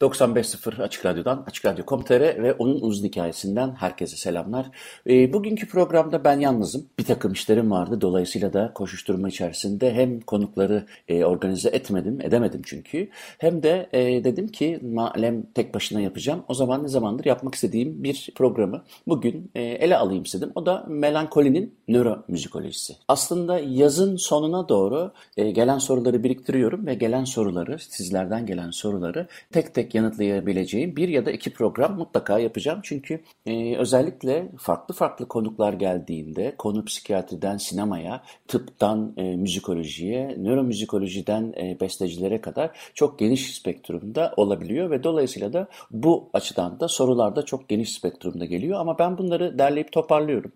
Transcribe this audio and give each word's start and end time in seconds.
95.0 0.00 0.82
Açık 0.82 1.06
Radyo'dan, 1.06 1.44
Açık 1.46 1.64
Radyo.com.tr 1.64 2.42
ve 2.42 2.52
onun 2.52 2.80
uzun 2.80 3.06
hikayesinden 3.06 3.74
herkese 3.74 4.16
selamlar. 4.16 4.66
E, 5.08 5.32
bugünkü 5.32 5.68
programda 5.68 6.24
ben 6.24 6.40
yalnızım. 6.40 6.86
Bir 6.98 7.04
takım 7.04 7.32
işlerim 7.32 7.70
vardı. 7.70 8.00
Dolayısıyla 8.00 8.52
da 8.52 8.72
koşuşturma 8.74 9.28
içerisinde 9.28 9.94
hem 9.94 10.20
konukları 10.20 10.86
e, 11.08 11.24
organize 11.24 11.68
etmedim, 11.68 12.20
edemedim 12.20 12.62
çünkü. 12.64 13.08
Hem 13.38 13.62
de 13.62 13.88
e, 13.92 14.24
dedim 14.24 14.48
ki 14.48 14.80
malem 14.82 15.42
tek 15.54 15.74
başına 15.74 16.00
yapacağım. 16.00 16.44
O 16.48 16.54
zaman 16.54 16.84
ne 16.84 16.88
zamandır 16.88 17.24
yapmak 17.24 17.54
istediğim 17.54 18.04
bir 18.04 18.30
programı 18.34 18.82
bugün 19.06 19.50
e, 19.54 19.62
ele 19.62 19.96
alayım 19.96 20.22
istedim. 20.22 20.52
O 20.54 20.66
da 20.66 20.84
melankolinin 20.88 21.74
nöromüzikolojisi. 21.88 22.96
Aslında 23.08 23.58
yazın 23.58 24.16
sonuna 24.16 24.68
doğru 24.68 25.12
e, 25.36 25.50
gelen 25.50 25.78
soruları 25.78 26.22
biriktiriyorum 26.22 26.86
ve 26.86 26.94
gelen 26.94 27.24
soruları, 27.24 27.78
sizlerden 27.78 28.46
gelen 28.46 28.70
soruları 28.70 29.26
tek 29.52 29.74
tek 29.74 29.83
yanıtlayabileceğim 29.94 30.96
bir 30.96 31.08
ya 31.08 31.26
da 31.26 31.30
iki 31.30 31.52
program 31.52 31.96
mutlaka 31.96 32.38
yapacağım. 32.38 32.80
Çünkü 32.82 33.20
e, 33.46 33.76
özellikle 33.76 34.48
farklı 34.58 34.94
farklı 34.94 35.28
konuklar 35.28 35.72
geldiğinde 35.72 36.54
konu 36.58 36.84
psikiyatriden 36.84 37.56
sinemaya, 37.56 38.22
tıptan 38.48 39.14
e, 39.16 39.22
müzikolojiye, 39.36 40.36
nöromüzikolojiden 40.38 41.54
e, 41.56 41.80
bestecilere 41.80 42.40
kadar 42.40 42.70
çok 42.94 43.18
geniş 43.18 43.54
spektrumda 43.54 44.34
olabiliyor 44.36 44.90
ve 44.90 45.02
dolayısıyla 45.02 45.52
da 45.52 45.68
bu 45.90 46.30
açıdan 46.32 46.80
da 46.80 46.88
sorular 46.88 47.36
da 47.36 47.44
çok 47.44 47.68
geniş 47.68 47.92
spektrumda 47.92 48.44
geliyor 48.44 48.80
ama 48.80 48.98
ben 48.98 49.18
bunları 49.18 49.58
derleyip 49.58 49.92
toparlıyorum. 49.92 50.52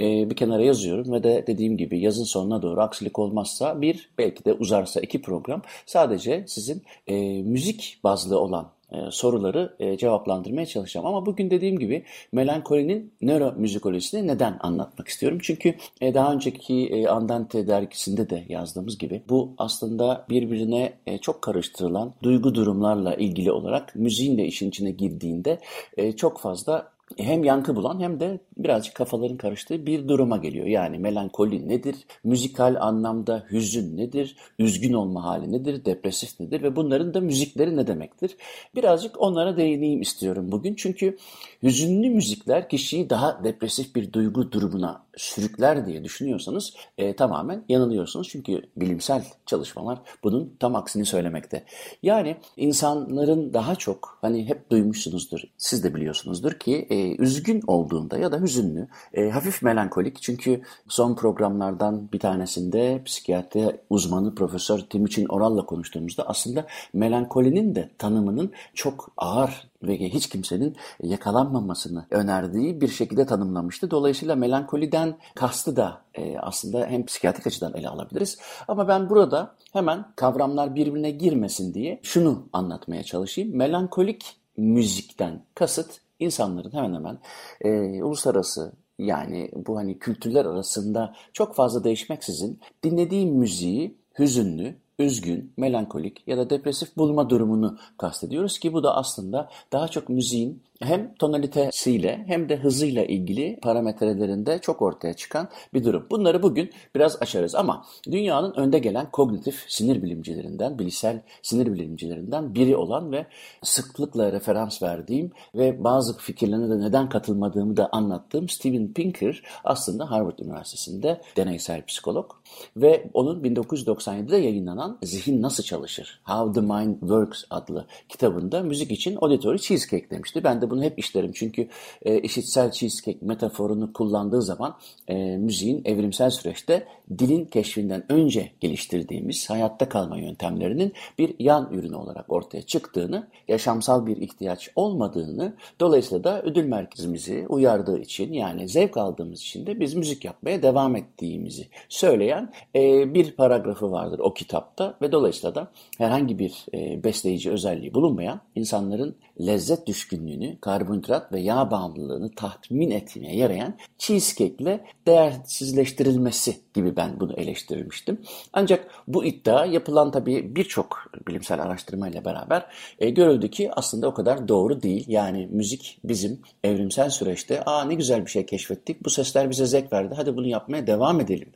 E, 0.00 0.30
bir 0.30 0.36
kenara 0.36 0.62
yazıyorum 0.62 1.12
ve 1.12 1.22
de 1.22 1.44
dediğim 1.46 1.76
gibi 1.76 2.00
yazın 2.00 2.24
sonuna 2.24 2.62
doğru 2.62 2.80
aksilik 2.80 3.18
olmazsa 3.18 3.80
bir 3.80 4.10
belki 4.18 4.44
de 4.44 4.52
uzarsa 4.52 5.00
iki 5.00 5.22
program 5.22 5.62
sadece 5.86 6.44
sizin 6.46 6.82
e, 7.06 7.42
müzik 7.42 8.00
bazlı 8.04 8.38
olan 8.38 8.67
soruları 9.10 9.76
e, 9.78 9.96
cevaplandırmaya 9.96 10.66
çalışacağım. 10.66 11.06
Ama 11.06 11.26
bugün 11.26 11.50
dediğim 11.50 11.78
gibi 11.78 12.04
melankolinin 12.32 13.12
nöromüzikolojisini 13.22 14.26
neden 14.26 14.56
anlatmak 14.60 15.08
istiyorum? 15.08 15.38
Çünkü 15.42 15.74
e, 16.00 16.14
daha 16.14 16.32
önceki 16.32 16.86
e, 16.86 17.06
Andante 17.06 17.66
dergisinde 17.66 18.30
de 18.30 18.44
yazdığımız 18.48 18.98
gibi 18.98 19.22
bu 19.28 19.54
aslında 19.58 20.26
birbirine 20.30 20.92
e, 21.06 21.18
çok 21.18 21.42
karıştırılan 21.42 22.14
duygu 22.22 22.54
durumlarla 22.54 23.14
ilgili 23.14 23.52
olarak 23.52 23.94
müziğin 23.94 24.38
de 24.38 24.44
işin 24.44 24.68
içine 24.68 24.90
girdiğinde 24.90 25.58
e, 25.96 26.12
çok 26.12 26.40
fazla 26.40 26.97
hem 27.16 27.44
yankı 27.44 27.76
bulan 27.76 28.00
hem 28.00 28.20
de 28.20 28.40
birazcık 28.56 28.94
kafaların 28.94 29.36
karıştığı 29.36 29.86
bir 29.86 30.08
duruma 30.08 30.36
geliyor. 30.36 30.66
Yani 30.66 30.98
melankoli 30.98 31.68
nedir? 31.68 31.96
Müzikal 32.24 32.76
anlamda 32.80 33.46
hüzün 33.50 33.96
nedir? 33.96 34.36
Üzgün 34.58 34.92
olma 34.92 35.24
hali 35.24 35.52
nedir? 35.52 35.84
Depresif 35.84 36.40
nedir? 36.40 36.62
Ve 36.62 36.76
bunların 36.76 37.14
da 37.14 37.20
müzikleri 37.20 37.76
ne 37.76 37.86
demektir? 37.86 38.36
Birazcık 38.74 39.20
onlara 39.20 39.56
değineyim 39.56 40.00
istiyorum 40.00 40.52
bugün. 40.52 40.74
Çünkü 40.74 41.16
hüzünlü 41.62 42.10
müzikler 42.10 42.68
kişiyi 42.68 43.10
daha 43.10 43.44
depresif 43.44 43.94
bir 43.94 44.12
duygu 44.12 44.52
durumuna 44.52 45.07
sürükler 45.18 45.86
diye 45.86 46.04
düşünüyorsanız 46.04 46.74
e, 46.98 47.16
tamamen 47.16 47.64
yanılıyorsunuz. 47.68 48.28
Çünkü 48.28 48.62
bilimsel 48.76 49.24
çalışmalar 49.46 49.98
bunun 50.24 50.56
tam 50.60 50.76
aksini 50.76 51.04
söylemekte. 51.04 51.64
Yani 52.02 52.36
insanların 52.56 53.54
daha 53.54 53.74
çok 53.74 54.18
hani 54.20 54.48
hep 54.48 54.70
duymuşsunuzdur, 54.70 55.40
siz 55.56 55.84
de 55.84 55.94
biliyorsunuzdur 55.94 56.52
ki 56.52 56.86
e, 56.90 57.16
üzgün 57.16 57.62
olduğunda 57.66 58.18
ya 58.18 58.32
da 58.32 58.40
hüzünlü, 58.40 58.88
e, 59.14 59.30
hafif 59.30 59.62
melankolik 59.62 60.22
çünkü 60.22 60.62
son 60.88 61.14
programlardan 61.14 62.12
bir 62.12 62.18
tanesinde 62.18 63.02
psikiyatri 63.04 63.80
uzmanı 63.90 64.34
Profesör 64.34 64.78
Timuçin 64.78 65.26
Oral'la 65.26 65.66
konuştuğumuzda 65.66 66.28
aslında 66.28 66.66
melankolinin 66.92 67.74
de 67.74 67.90
tanımının 67.98 68.52
çok 68.74 69.10
ağır 69.16 69.68
ve 69.82 69.98
hiç 69.98 70.28
kimsenin 70.28 70.76
yakalanmamasını 71.02 72.06
önerdiği 72.10 72.80
bir 72.80 72.88
şekilde 72.88 73.26
tanımlamıştı. 73.26 73.90
Dolayısıyla 73.90 74.36
melankoliden 74.36 75.07
kastı 75.34 75.76
da 75.76 76.02
e, 76.14 76.38
aslında 76.38 76.86
hem 76.86 77.06
psikiyatrik 77.06 77.46
açıdan 77.46 77.74
ele 77.74 77.88
alabiliriz. 77.88 78.38
Ama 78.68 78.88
ben 78.88 79.10
burada 79.10 79.54
hemen 79.72 80.04
kavramlar 80.16 80.74
birbirine 80.74 81.10
girmesin 81.10 81.74
diye 81.74 82.00
şunu 82.02 82.48
anlatmaya 82.52 83.02
çalışayım. 83.02 83.56
Melankolik 83.56 84.36
müzikten 84.56 85.42
kasıt 85.54 86.00
insanların 86.20 86.72
hemen 86.72 86.94
hemen 86.94 87.18
e, 87.60 88.02
uluslararası 88.02 88.72
yani 88.98 89.50
bu 89.66 89.76
hani 89.76 89.98
kültürler 89.98 90.44
arasında 90.44 91.14
çok 91.32 91.54
fazla 91.54 91.84
değişmeksizin 91.84 92.60
dinlediği 92.84 93.26
müziği 93.26 93.98
hüzünlü, 94.18 94.74
üzgün, 94.98 95.52
melankolik 95.56 96.22
ya 96.26 96.38
da 96.38 96.50
depresif 96.50 96.96
bulma 96.96 97.30
durumunu 97.30 97.78
kastediyoruz 97.98 98.58
ki 98.58 98.72
bu 98.72 98.82
da 98.82 98.96
aslında 98.96 99.48
daha 99.72 99.88
çok 99.88 100.08
müziğin 100.08 100.62
hem 100.82 101.14
tonalitesiyle 101.14 102.24
hem 102.26 102.48
de 102.48 102.56
hızıyla 102.56 103.04
ilgili 103.04 103.58
parametrelerinde 103.62 104.58
çok 104.58 104.82
ortaya 104.82 105.14
çıkan 105.14 105.48
bir 105.74 105.84
durum. 105.84 106.06
Bunları 106.10 106.42
bugün 106.42 106.70
biraz 106.94 107.22
açarız 107.22 107.54
ama 107.54 107.86
dünyanın 108.10 108.54
önde 108.54 108.78
gelen 108.78 109.10
kognitif 109.10 109.64
sinir 109.68 110.02
bilimcilerinden, 110.02 110.78
bilişsel 110.78 111.22
sinir 111.42 111.72
bilimcilerinden 111.72 112.54
biri 112.54 112.76
olan 112.76 113.12
ve 113.12 113.26
sıklıkla 113.62 114.32
referans 114.32 114.82
verdiğim 114.82 115.32
ve 115.54 115.84
bazı 115.84 116.18
fikirlerine 116.18 116.70
de 116.70 116.80
neden 116.80 117.08
katılmadığımı 117.08 117.76
da 117.76 117.88
anlattığım 117.92 118.48
Steven 118.48 118.92
Pinker 118.92 119.42
aslında 119.64 120.10
Harvard 120.10 120.38
Üniversitesi'nde 120.38 121.20
deneysel 121.36 121.84
psikolog 121.86 122.30
ve 122.76 123.10
onun 123.14 123.42
1997'de 123.42 124.36
yayınlanan 124.36 124.98
Zihin 125.02 125.42
Nasıl 125.42 125.62
Çalışır? 125.62 126.20
How 126.24 126.60
the 126.60 126.66
Mind 126.66 127.00
Works 127.00 127.44
adlı 127.50 127.86
kitabında 128.08 128.62
müzik 128.62 128.90
için 128.90 129.18
auditory 129.20 129.58
cheesecake 129.58 130.10
demişti. 130.10 130.44
Ben 130.44 130.62
de 130.62 130.67
bunu 130.70 130.82
hep 130.82 130.98
işlerim. 130.98 131.32
Çünkü 131.34 131.68
e, 132.02 132.18
işitsel 132.18 132.70
cheesecake 132.70 133.18
metaforunu 133.26 133.92
kullandığı 133.92 134.42
zaman 134.42 134.76
e, 135.08 135.14
müziğin 135.36 135.82
evrimsel 135.84 136.30
süreçte 136.30 136.86
dilin 137.18 137.44
keşfinden 137.44 138.12
önce 138.12 138.50
geliştirdiğimiz 138.60 139.50
hayatta 139.50 139.88
kalma 139.88 140.18
yöntemlerinin 140.18 140.92
bir 141.18 141.34
yan 141.38 141.72
ürünü 141.72 141.94
olarak 141.94 142.32
ortaya 142.32 142.62
çıktığını, 142.62 143.28
yaşamsal 143.48 144.06
bir 144.06 144.16
ihtiyaç 144.16 144.70
olmadığını, 144.76 145.54
dolayısıyla 145.80 146.24
da 146.24 146.42
ödül 146.42 146.64
merkezimizi 146.64 147.46
uyardığı 147.48 147.98
için 147.98 148.32
yani 148.32 148.68
zevk 148.68 148.96
aldığımız 148.96 149.40
için 149.40 149.66
de 149.66 149.80
biz 149.80 149.94
müzik 149.94 150.24
yapmaya 150.24 150.62
devam 150.62 150.96
ettiğimizi 150.96 151.66
söyleyen 151.88 152.52
e, 152.74 153.14
bir 153.14 153.32
paragrafı 153.32 153.90
vardır 153.90 154.18
o 154.18 154.34
kitapta 154.34 154.94
ve 155.02 155.12
dolayısıyla 155.12 155.54
da 155.54 155.70
herhangi 155.98 156.38
bir 156.38 156.66
e, 156.74 157.04
besleyici 157.04 157.50
özelliği 157.50 157.94
bulunmayan 157.94 158.40
insanların 158.54 159.16
lezzet 159.40 159.86
düşkünlüğünü, 159.86 160.57
karbonhidrat 160.60 161.32
ve 161.32 161.40
yağ 161.40 161.70
bağımlılığını 161.70 162.30
tatmin 162.34 162.90
etmeye 162.90 163.36
yarayan 163.36 163.74
cheesecake 163.98 164.64
ile 164.64 164.84
değersizleştirilmesi 165.06 166.56
gibi 166.74 166.96
ben 166.96 167.20
bunu 167.20 167.32
eleştirilmiştim. 167.32 168.20
Ancak 168.52 168.90
bu 169.08 169.24
iddia 169.24 169.64
yapılan 169.64 170.10
tabii 170.10 170.56
birçok 170.56 171.12
bilimsel 171.28 171.62
araştırmayla 171.62 172.24
beraber 172.24 172.66
e, 172.98 173.10
görüldü 173.10 173.50
ki 173.50 173.70
aslında 173.72 174.08
o 174.08 174.14
kadar 174.14 174.48
doğru 174.48 174.82
değil. 174.82 175.04
Yani 175.08 175.48
müzik 175.50 175.98
bizim 176.04 176.40
evrimsel 176.64 177.10
süreçte 177.10 177.64
aa 177.64 177.84
ne 177.84 177.94
güzel 177.94 178.26
bir 178.26 178.30
şey 178.30 178.46
keşfettik, 178.46 179.04
bu 179.04 179.10
sesler 179.10 179.50
bize 179.50 179.66
zevk 179.66 179.92
verdi, 179.92 180.14
hadi 180.16 180.36
bunu 180.36 180.46
yapmaya 180.46 180.86
devam 180.86 181.20
edelim 181.20 181.48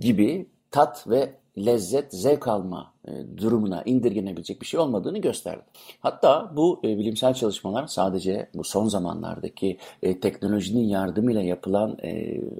gibi 0.00 0.46
tat 0.70 1.08
ve 1.08 1.32
lezzet, 1.58 2.12
zevk 2.12 2.48
alma 2.48 2.92
e, 3.08 3.12
durumuna 3.36 3.82
indirgenebilecek 3.82 4.60
bir 4.60 4.66
şey 4.66 4.80
olmadığını 4.80 5.18
gösterdi. 5.18 5.62
Hatta 6.00 6.52
bu 6.56 6.80
e, 6.84 6.98
bilimsel 6.98 7.34
çalışmalar 7.34 7.86
sadece 7.86 8.50
bu 8.54 8.64
son 8.64 8.88
zamanlardaki 8.88 9.78
e, 10.02 10.20
teknolojinin 10.20 10.84
yardımıyla 10.84 11.42
yapılan 11.42 11.96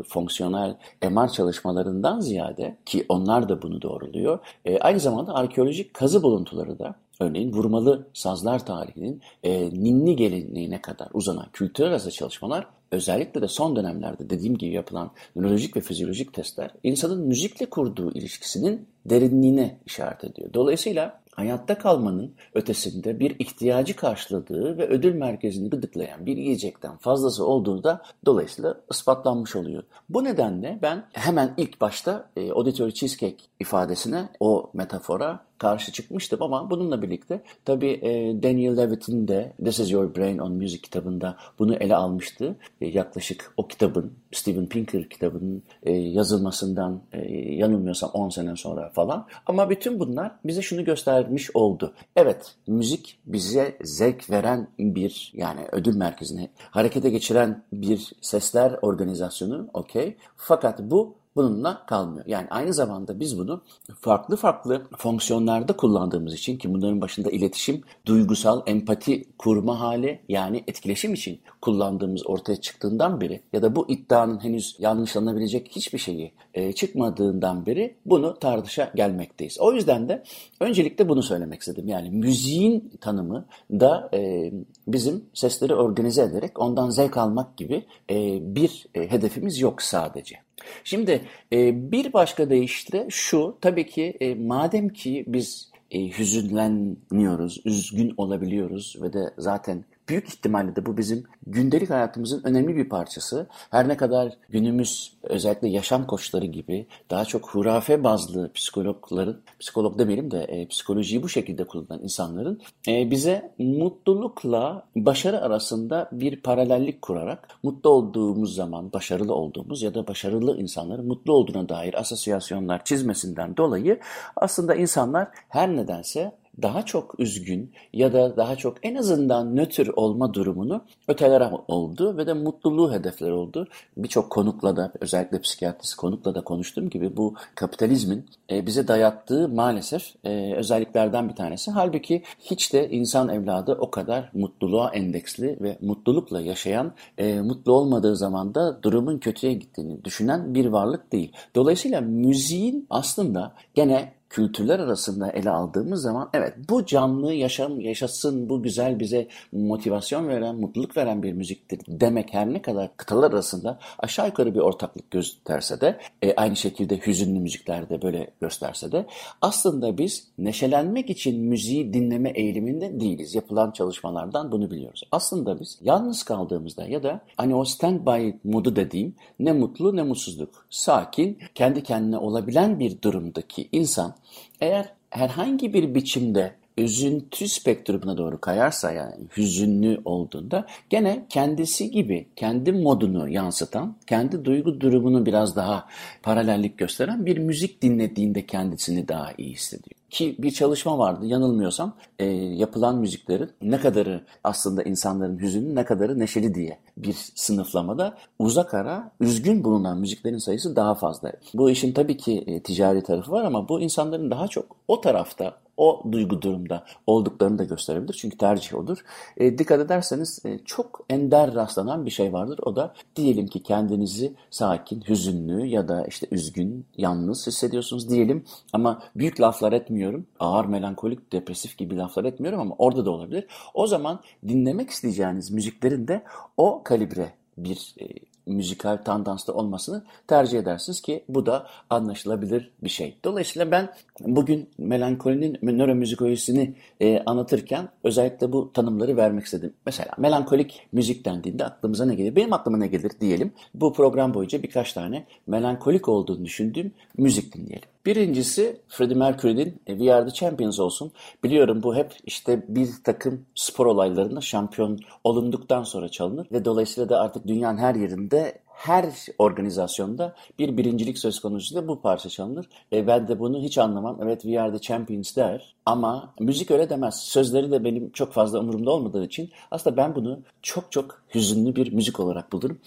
fonksiyonel 0.08 0.76
MR 1.10 1.28
çalışmalarından 1.28 2.20
ziyade 2.20 2.76
ki 2.86 3.06
onlar 3.08 3.48
da 3.48 3.62
bunu 3.62 3.82
doğruluyor. 3.82 4.38
Aynı 4.80 5.00
zamanda 5.00 5.34
arkeolojik 5.34 5.94
kazı 5.94 6.22
buluntuları 6.22 6.78
da 6.78 6.94
Örneğin 7.20 7.52
vurmalı 7.52 8.06
sazlar 8.12 8.66
tarihinin 8.66 9.22
e, 9.42 9.70
ninni 9.70 10.16
geleneğine 10.16 10.82
kadar 10.82 11.08
uzanan 11.12 11.46
kültürel 11.52 11.90
arası 11.90 12.10
çalışmalar 12.10 12.66
özellikle 12.90 13.42
de 13.42 13.48
son 13.48 13.76
dönemlerde 13.76 14.30
dediğim 14.30 14.58
gibi 14.58 14.74
yapılan 14.74 15.10
nörolojik 15.36 15.76
ve 15.76 15.80
fizyolojik 15.80 16.32
testler 16.32 16.70
insanın 16.82 17.26
müzikle 17.26 17.66
kurduğu 17.66 18.12
ilişkisinin 18.12 18.88
derinliğine 19.04 19.78
işaret 19.86 20.24
ediyor. 20.24 20.52
Dolayısıyla 20.54 21.20
hayatta 21.36 21.78
kalmanın 21.78 22.34
ötesinde 22.54 23.20
bir 23.20 23.36
ihtiyacı 23.38 23.96
karşıladığı 23.96 24.78
ve 24.78 24.88
ödül 24.88 25.14
merkezini 25.14 25.70
gıdıklayan 25.70 26.26
bir 26.26 26.36
yiyecekten 26.36 26.96
fazlası 26.96 27.46
olduğu 27.46 27.84
da 27.84 28.02
dolayısıyla 28.26 28.80
ispatlanmış 28.90 29.56
oluyor. 29.56 29.82
Bu 30.08 30.24
nedenle 30.24 30.78
ben 30.82 31.04
hemen 31.12 31.54
ilk 31.56 31.80
başta 31.80 32.30
e, 32.36 32.50
auditory 32.50 32.94
cheesecake 32.94 33.44
ifadesine, 33.60 34.28
o 34.40 34.70
metafora 34.74 35.44
karşı 35.58 35.92
çıkmıştım 35.92 36.42
ama 36.42 36.70
bununla 36.70 37.02
birlikte 37.02 37.42
tabii 37.64 37.90
e, 37.90 38.42
Daniel 38.42 38.76
Levitt'in 38.76 39.28
de 39.28 39.52
This 39.64 39.80
is 39.80 39.92
Your 39.92 40.16
Brain 40.16 40.38
on 40.38 40.52
Music 40.52 40.82
kitabında 40.82 41.36
bunu 41.58 41.74
ele 41.74 41.96
almıştı. 41.96 42.56
E, 42.80 42.88
yaklaşık 42.88 43.52
o 43.56 43.68
kitabın, 43.68 44.12
Steven 44.32 44.66
Pinker 44.66 45.08
kitabının 45.08 45.62
e, 45.82 45.92
yazılmasından 45.92 47.02
e, 47.12 47.32
yanılmıyorsam 47.38 48.10
10 48.10 48.28
sene 48.28 48.56
sonra 48.56 48.90
falan. 48.90 49.26
Ama 49.46 49.70
bütün 49.70 50.00
bunlar 50.00 50.32
bize 50.44 50.62
şunu 50.62 50.84
göstermiş 50.84 51.50
oldu. 51.54 51.94
Evet, 52.16 52.54
müzik 52.66 53.18
bize 53.26 53.76
zevk 53.84 54.30
veren 54.30 54.68
bir 54.78 55.32
yani 55.34 55.60
ödül 55.72 55.96
merkezine 55.96 56.48
harekete 56.70 57.10
geçiren 57.10 57.62
bir 57.72 58.12
sesler 58.20 58.78
organizasyonu 58.82 59.68
okey. 59.74 60.16
Fakat 60.36 60.80
bu 60.80 61.14
bununla 61.36 61.86
kalmıyor. 61.86 62.26
Yani 62.26 62.46
aynı 62.50 62.74
zamanda 62.74 63.20
biz 63.20 63.38
bunu 63.38 63.62
farklı 64.00 64.36
farklı 64.36 64.82
fonksiyonlarda 64.98 65.76
kullandığımız 65.76 66.34
için 66.34 66.58
ki 66.58 66.74
bunların 66.74 67.00
başında 67.00 67.30
iletişim, 67.30 67.82
duygusal, 68.06 68.62
empati 68.66 69.24
kurma 69.38 69.80
hali 69.80 70.20
yani 70.28 70.64
etkileşim 70.66 71.14
için 71.14 71.40
kullandığımız 71.60 72.26
ortaya 72.26 72.56
çıktığından 72.56 73.20
beri 73.20 73.40
ya 73.52 73.62
da 73.62 73.76
bu 73.76 73.90
iddianın 73.90 74.44
henüz 74.44 74.76
yanlışlanabilecek 74.78 75.68
hiçbir 75.76 75.98
şeyi 75.98 76.32
e, 76.54 76.72
çıkmadığından 76.72 77.66
beri 77.66 77.96
bunu 78.06 78.38
tartışa 78.38 78.92
gelmekteyiz. 78.94 79.60
O 79.60 79.72
yüzden 79.72 80.08
de 80.08 80.22
öncelikle 80.60 81.08
bunu 81.08 81.22
söylemek 81.22 81.60
istedim. 81.60 81.88
Yani 81.88 82.10
müziğin 82.10 82.92
tanımı 83.00 83.46
da 83.70 84.10
e, 84.14 84.52
bizim 84.86 85.24
sesleri 85.34 85.74
organize 85.74 86.22
ederek 86.22 86.60
ondan 86.60 86.90
zevk 86.90 87.16
almak 87.16 87.56
gibi 87.56 87.84
e, 88.10 88.38
bir 88.54 88.86
e, 88.94 89.10
hedefimiz 89.10 89.60
yok 89.60 89.82
sadece. 89.82 90.45
Şimdi 90.84 91.24
e, 91.52 91.92
bir 91.92 92.12
başka 92.12 92.50
deyişle 92.50 93.06
şu, 93.10 93.58
tabii 93.60 93.86
ki 93.86 94.16
e, 94.20 94.34
madem 94.34 94.88
ki 94.88 95.24
biz 95.26 95.70
e, 95.90 96.18
hüzünleniyoruz, 96.18 97.60
üzgün 97.64 98.14
olabiliyoruz 98.16 98.96
ve 99.02 99.12
de 99.12 99.34
zaten 99.38 99.84
büyük 100.08 100.28
ihtimalle 100.28 100.76
de 100.76 100.86
bu 100.86 100.96
bizim 100.96 101.24
gündelik 101.46 101.90
hayatımızın 101.90 102.42
önemli 102.44 102.76
bir 102.76 102.88
parçası. 102.88 103.46
Her 103.70 103.88
ne 103.88 103.96
kadar 103.96 104.32
günümüz 104.48 105.12
özellikle 105.22 105.68
yaşam 105.68 106.06
koçları 106.06 106.46
gibi 106.46 106.86
daha 107.10 107.24
çok 107.24 107.50
hurafe 107.50 108.04
bazlı 108.04 108.52
psikologların, 108.52 109.40
psikolog 109.60 109.98
demeyelim 109.98 110.30
de 110.30 110.42
e, 110.42 110.68
psikolojiyi 110.68 111.22
bu 111.22 111.28
şekilde 111.28 111.64
kullanan 111.64 112.02
insanların 112.02 112.60
e, 112.88 113.10
bize 113.10 113.52
mutlulukla 113.58 114.86
başarı 114.96 115.40
arasında 115.40 116.08
bir 116.12 116.40
paralellik 116.40 117.02
kurarak 117.02 117.48
mutlu 117.62 117.90
olduğumuz 117.90 118.54
zaman 118.54 118.92
başarılı 118.92 119.34
olduğumuz 119.34 119.82
ya 119.82 119.94
da 119.94 120.06
başarılı 120.06 120.60
insanların 120.60 121.06
mutlu 121.06 121.32
olduğuna 121.32 121.68
dair 121.68 122.00
asosyasyonlar 122.00 122.84
çizmesinden 122.84 123.56
dolayı 123.56 124.00
aslında 124.36 124.74
insanlar 124.74 125.28
her 125.48 125.76
nedense 125.76 126.32
daha 126.62 126.84
çok 126.84 127.20
üzgün 127.20 127.72
ya 127.92 128.12
da 128.12 128.36
daha 128.36 128.56
çok 128.56 128.76
en 128.82 128.94
azından 128.94 129.56
nötr 129.56 129.88
olma 129.96 130.34
durumunu 130.34 130.84
ötelere 131.08 131.50
oldu 131.68 132.16
ve 132.16 132.26
de 132.26 132.32
mutluluğu 132.32 132.92
hedefler 132.92 133.30
oldu. 133.30 133.68
Birçok 133.96 134.30
konukla 134.30 134.76
da 134.76 134.92
özellikle 135.00 135.40
psikiyatrist 135.40 135.94
konukla 135.94 136.34
da 136.34 136.44
konuştuğum 136.44 136.90
gibi 136.90 137.16
bu 137.16 137.34
kapitalizmin 137.54 138.26
e, 138.50 138.66
bize 138.66 138.88
dayattığı 138.88 139.48
maalesef 139.48 140.14
e, 140.24 140.54
özelliklerden 140.54 141.28
bir 141.28 141.34
tanesi. 141.34 141.70
Halbuki 141.70 142.22
hiç 142.40 142.72
de 142.72 142.90
insan 142.90 143.28
evladı 143.28 143.76
o 143.80 143.90
kadar 143.90 144.30
mutluluğa 144.34 144.90
endeksli 144.90 145.58
ve 145.60 145.78
mutlulukla 145.80 146.40
yaşayan, 146.40 146.92
e, 147.18 147.40
mutlu 147.40 147.72
olmadığı 147.72 148.16
zaman 148.16 148.54
da 148.54 148.82
durumun 148.82 149.18
kötüye 149.18 149.52
gittiğini 149.52 150.04
düşünen 150.04 150.54
bir 150.54 150.66
varlık 150.66 151.12
değil. 151.12 151.32
Dolayısıyla 151.54 152.00
müziğin 152.00 152.86
aslında 152.90 153.52
gene 153.74 154.15
kültürler 154.30 154.78
arasında 154.78 155.30
ele 155.30 155.50
aldığımız 155.50 156.02
zaman 156.02 156.30
evet 156.34 156.54
bu 156.68 156.86
canlı 156.86 157.32
yaşam 157.32 157.80
yaşasın 157.80 158.48
bu 158.48 158.62
güzel 158.62 159.00
bize 159.00 159.28
motivasyon 159.52 160.28
veren 160.28 160.56
mutluluk 160.56 160.96
veren 160.96 161.22
bir 161.22 161.32
müziktir 161.32 161.80
demek 161.88 162.34
her 162.34 162.52
ne 162.52 162.62
kadar 162.62 162.96
kıtalar 162.96 163.32
arasında 163.32 163.78
aşağı 163.98 164.26
yukarı 164.26 164.54
bir 164.54 164.60
ortaklık 164.60 165.10
gösterse 165.10 165.80
de 165.80 165.98
e, 166.22 166.34
aynı 166.34 166.56
şekilde 166.56 167.06
hüzünlü 167.06 167.40
müziklerde 167.40 168.02
böyle 168.02 168.30
gösterse 168.40 168.92
de 168.92 169.06
aslında 169.42 169.98
biz 169.98 170.28
neşelenmek 170.38 171.10
için 171.10 171.40
müziği 171.40 171.92
dinleme 171.92 172.30
eğiliminde 172.30 173.00
değiliz. 173.00 173.34
Yapılan 173.34 173.70
çalışmalardan 173.70 174.52
bunu 174.52 174.70
biliyoruz. 174.70 175.02
Aslında 175.12 175.60
biz 175.60 175.78
yalnız 175.82 176.22
kaldığımızda 176.22 176.84
ya 176.84 177.02
da 177.02 177.20
hani 177.36 177.54
o 177.54 177.64
standby 177.64 178.30
modu 178.44 178.76
dediğim 178.76 179.14
ne 179.38 179.52
mutlu 179.52 179.96
ne 179.96 180.02
mutsuzluk 180.02 180.66
sakin 180.70 181.38
kendi 181.54 181.82
kendine 181.82 182.18
olabilen 182.18 182.80
bir 182.80 183.02
durumdaki 183.02 183.68
insan 183.72 184.14
eğer 184.60 184.92
herhangi 185.10 185.74
bir 185.74 185.94
biçimde 185.94 186.54
üzüntü 186.78 187.48
spektrumuna 187.48 188.16
doğru 188.16 188.40
kayarsa 188.40 188.92
yani 188.92 189.14
hüzünlü 189.36 190.00
olduğunda 190.04 190.66
gene 190.90 191.26
kendisi 191.28 191.90
gibi 191.90 192.28
kendi 192.36 192.72
modunu 192.72 193.28
yansıtan, 193.28 193.96
kendi 194.06 194.44
duygu 194.44 194.80
durumunu 194.80 195.26
biraz 195.26 195.56
daha 195.56 195.86
paralellik 196.22 196.78
gösteren 196.78 197.26
bir 197.26 197.38
müzik 197.38 197.82
dinlediğinde 197.82 198.46
kendisini 198.46 199.08
daha 199.08 199.32
iyi 199.38 199.52
hissediyor. 199.52 199.96
Ki 200.10 200.36
bir 200.38 200.50
çalışma 200.50 200.98
vardı 200.98 201.26
yanılmıyorsam 201.26 201.96
e, 202.18 202.24
yapılan 202.34 202.98
müziklerin 202.98 203.50
ne 203.62 203.80
kadarı 203.80 204.24
aslında 204.44 204.82
insanların 204.82 205.38
hüzünlü 205.38 205.74
ne 205.74 205.84
kadarı 205.84 206.18
neşeli 206.18 206.54
diye 206.54 206.78
bir 206.96 207.16
sınıflamada 207.34 208.18
uzak 208.38 208.74
ara 208.74 209.10
üzgün 209.20 209.64
bulunan 209.64 209.98
müziklerin 209.98 210.38
sayısı 210.38 210.76
daha 210.76 210.94
fazla. 210.94 211.32
Bu 211.54 211.70
işin 211.70 211.92
tabii 211.92 212.16
ki 212.16 212.44
e, 212.46 212.62
ticari 212.62 213.02
tarafı 213.02 213.32
var 213.32 213.44
ama 213.44 213.68
bu 213.68 213.80
insanların 213.80 214.30
daha 214.30 214.48
çok 214.48 214.76
o 214.88 215.00
tarafta 215.00 215.65
o 215.76 216.02
duygu 216.12 216.42
durumda 216.42 216.84
olduklarını 217.06 217.58
da 217.58 217.64
gösterebilir. 217.64 218.12
Çünkü 218.14 218.38
tercih 218.38 218.74
odur. 218.74 218.98
E, 219.36 219.58
dikkat 219.58 219.80
ederseniz 219.80 220.40
e, 220.44 220.58
çok 220.64 221.06
ender 221.10 221.54
rastlanan 221.54 222.06
bir 222.06 222.10
şey 222.10 222.32
vardır. 222.32 222.60
O 222.62 222.76
da 222.76 222.94
diyelim 223.16 223.46
ki 223.46 223.62
kendinizi 223.62 224.34
sakin, 224.50 225.04
hüzünlü 225.08 225.66
ya 225.66 225.88
da 225.88 226.06
işte 226.06 226.26
üzgün, 226.30 226.86
yalnız 226.96 227.46
hissediyorsunuz 227.46 228.10
diyelim. 228.10 228.44
Ama 228.72 229.02
büyük 229.16 229.40
laflar 229.40 229.72
etmiyorum. 229.72 230.26
Ağır, 230.40 230.64
melankolik, 230.64 231.32
depresif 231.32 231.78
gibi 231.78 231.96
laflar 231.96 232.24
etmiyorum 232.24 232.60
ama 232.60 232.74
orada 232.78 233.04
da 233.04 233.10
olabilir. 233.10 233.46
O 233.74 233.86
zaman 233.86 234.20
dinlemek 234.48 234.90
isteyeceğiniz 234.90 235.50
müziklerin 235.50 236.08
de 236.08 236.22
o 236.56 236.82
kalibre 236.84 237.32
bir 237.58 237.94
e, 238.00 238.06
müzikal 238.46 238.96
tandansta 238.96 239.52
olmasını 239.52 240.04
tercih 240.26 240.58
edersiniz 240.58 241.00
ki 241.00 241.24
bu 241.28 241.46
da 241.46 241.66
anlaşılabilir 241.90 242.70
bir 242.82 242.88
şey. 242.88 243.16
Dolayısıyla 243.24 243.70
ben 243.70 243.92
bugün 244.20 244.68
melankolinin 244.78 245.58
nöromüzikolojisini 245.62 246.74
e, 247.00 247.20
anlatırken 247.26 247.88
özellikle 248.04 248.52
bu 248.52 248.72
tanımları 248.72 249.16
vermek 249.16 249.44
istedim. 249.44 249.72
Mesela 249.86 250.10
melankolik 250.18 250.86
müzik 250.92 251.24
dendiğinde 251.24 251.64
aklımıza 251.64 252.04
ne 252.04 252.14
gelir? 252.14 252.36
Benim 252.36 252.52
aklıma 252.52 252.78
ne 252.78 252.86
gelir 252.86 253.12
diyelim. 253.20 253.52
Bu 253.74 253.92
program 253.92 254.34
boyunca 254.34 254.62
birkaç 254.62 254.92
tane 254.92 255.26
melankolik 255.46 256.08
olduğunu 256.08 256.44
düşündüğüm 256.44 256.92
müzik 257.18 257.54
dinleyelim. 257.54 257.88
Birincisi 258.06 258.80
Freddie 258.88 259.14
Mercury'nin 259.14 259.80
e, 259.86 259.96
We 259.96 260.14
Are 260.14 260.26
The 260.26 260.34
Champions 260.34 260.80
olsun. 260.80 261.12
Biliyorum 261.44 261.82
bu 261.82 261.96
hep 261.96 262.12
işte 262.24 262.64
bir 262.68 262.88
takım 263.04 263.46
spor 263.54 263.86
olaylarında 263.86 264.40
şampiyon 264.40 264.98
olunduktan 265.24 265.82
sonra 265.82 266.08
çalınır 266.08 266.46
ve 266.52 266.64
dolayısıyla 266.64 267.08
da 267.08 267.20
artık 267.20 267.46
dünyanın 267.46 267.78
her 267.78 267.94
yerinde 267.94 268.58
her 268.76 269.06
organizasyonda 269.38 270.34
bir 270.58 270.76
birincilik 270.76 271.18
söz 271.18 271.40
konusu 271.40 271.74
da 271.74 271.88
bu 271.88 272.00
parça 272.00 272.28
çalınır. 272.28 272.68
E 272.92 273.06
ben 273.06 273.28
de 273.28 273.38
bunu 273.38 273.58
hiç 273.58 273.78
anlamam. 273.78 274.18
Evet 274.22 274.42
We 274.42 274.60
Are 274.60 274.72
The 274.72 274.78
Champions 274.78 275.36
der 275.36 275.74
ama 275.86 276.34
müzik 276.40 276.70
öyle 276.70 276.90
demez. 276.90 277.14
Sözleri 277.14 277.70
de 277.70 277.84
benim 277.84 278.10
çok 278.10 278.32
fazla 278.32 278.60
umurumda 278.60 278.90
olmadığı 278.90 279.24
için 279.24 279.50
aslında 279.70 279.96
ben 279.96 280.14
bunu 280.14 280.40
çok 280.62 280.92
çok 280.92 281.22
hüzünlü 281.34 281.76
bir 281.76 281.92
müzik 281.92 282.20
olarak 282.20 282.52
bulurum. 282.52 282.78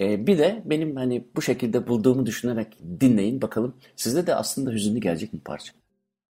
E, 0.00 0.26
bir 0.26 0.38
de 0.38 0.62
benim 0.64 0.96
hani 0.96 1.24
bu 1.36 1.42
şekilde 1.42 1.86
bulduğumu 1.86 2.26
düşünerek 2.26 2.78
dinleyin 3.00 3.42
bakalım. 3.42 3.76
Sizde 3.96 4.26
de 4.26 4.34
aslında 4.34 4.70
hüzünlü 4.70 5.00
gelecek 5.00 5.32
mi 5.32 5.40
parça? 5.40 5.72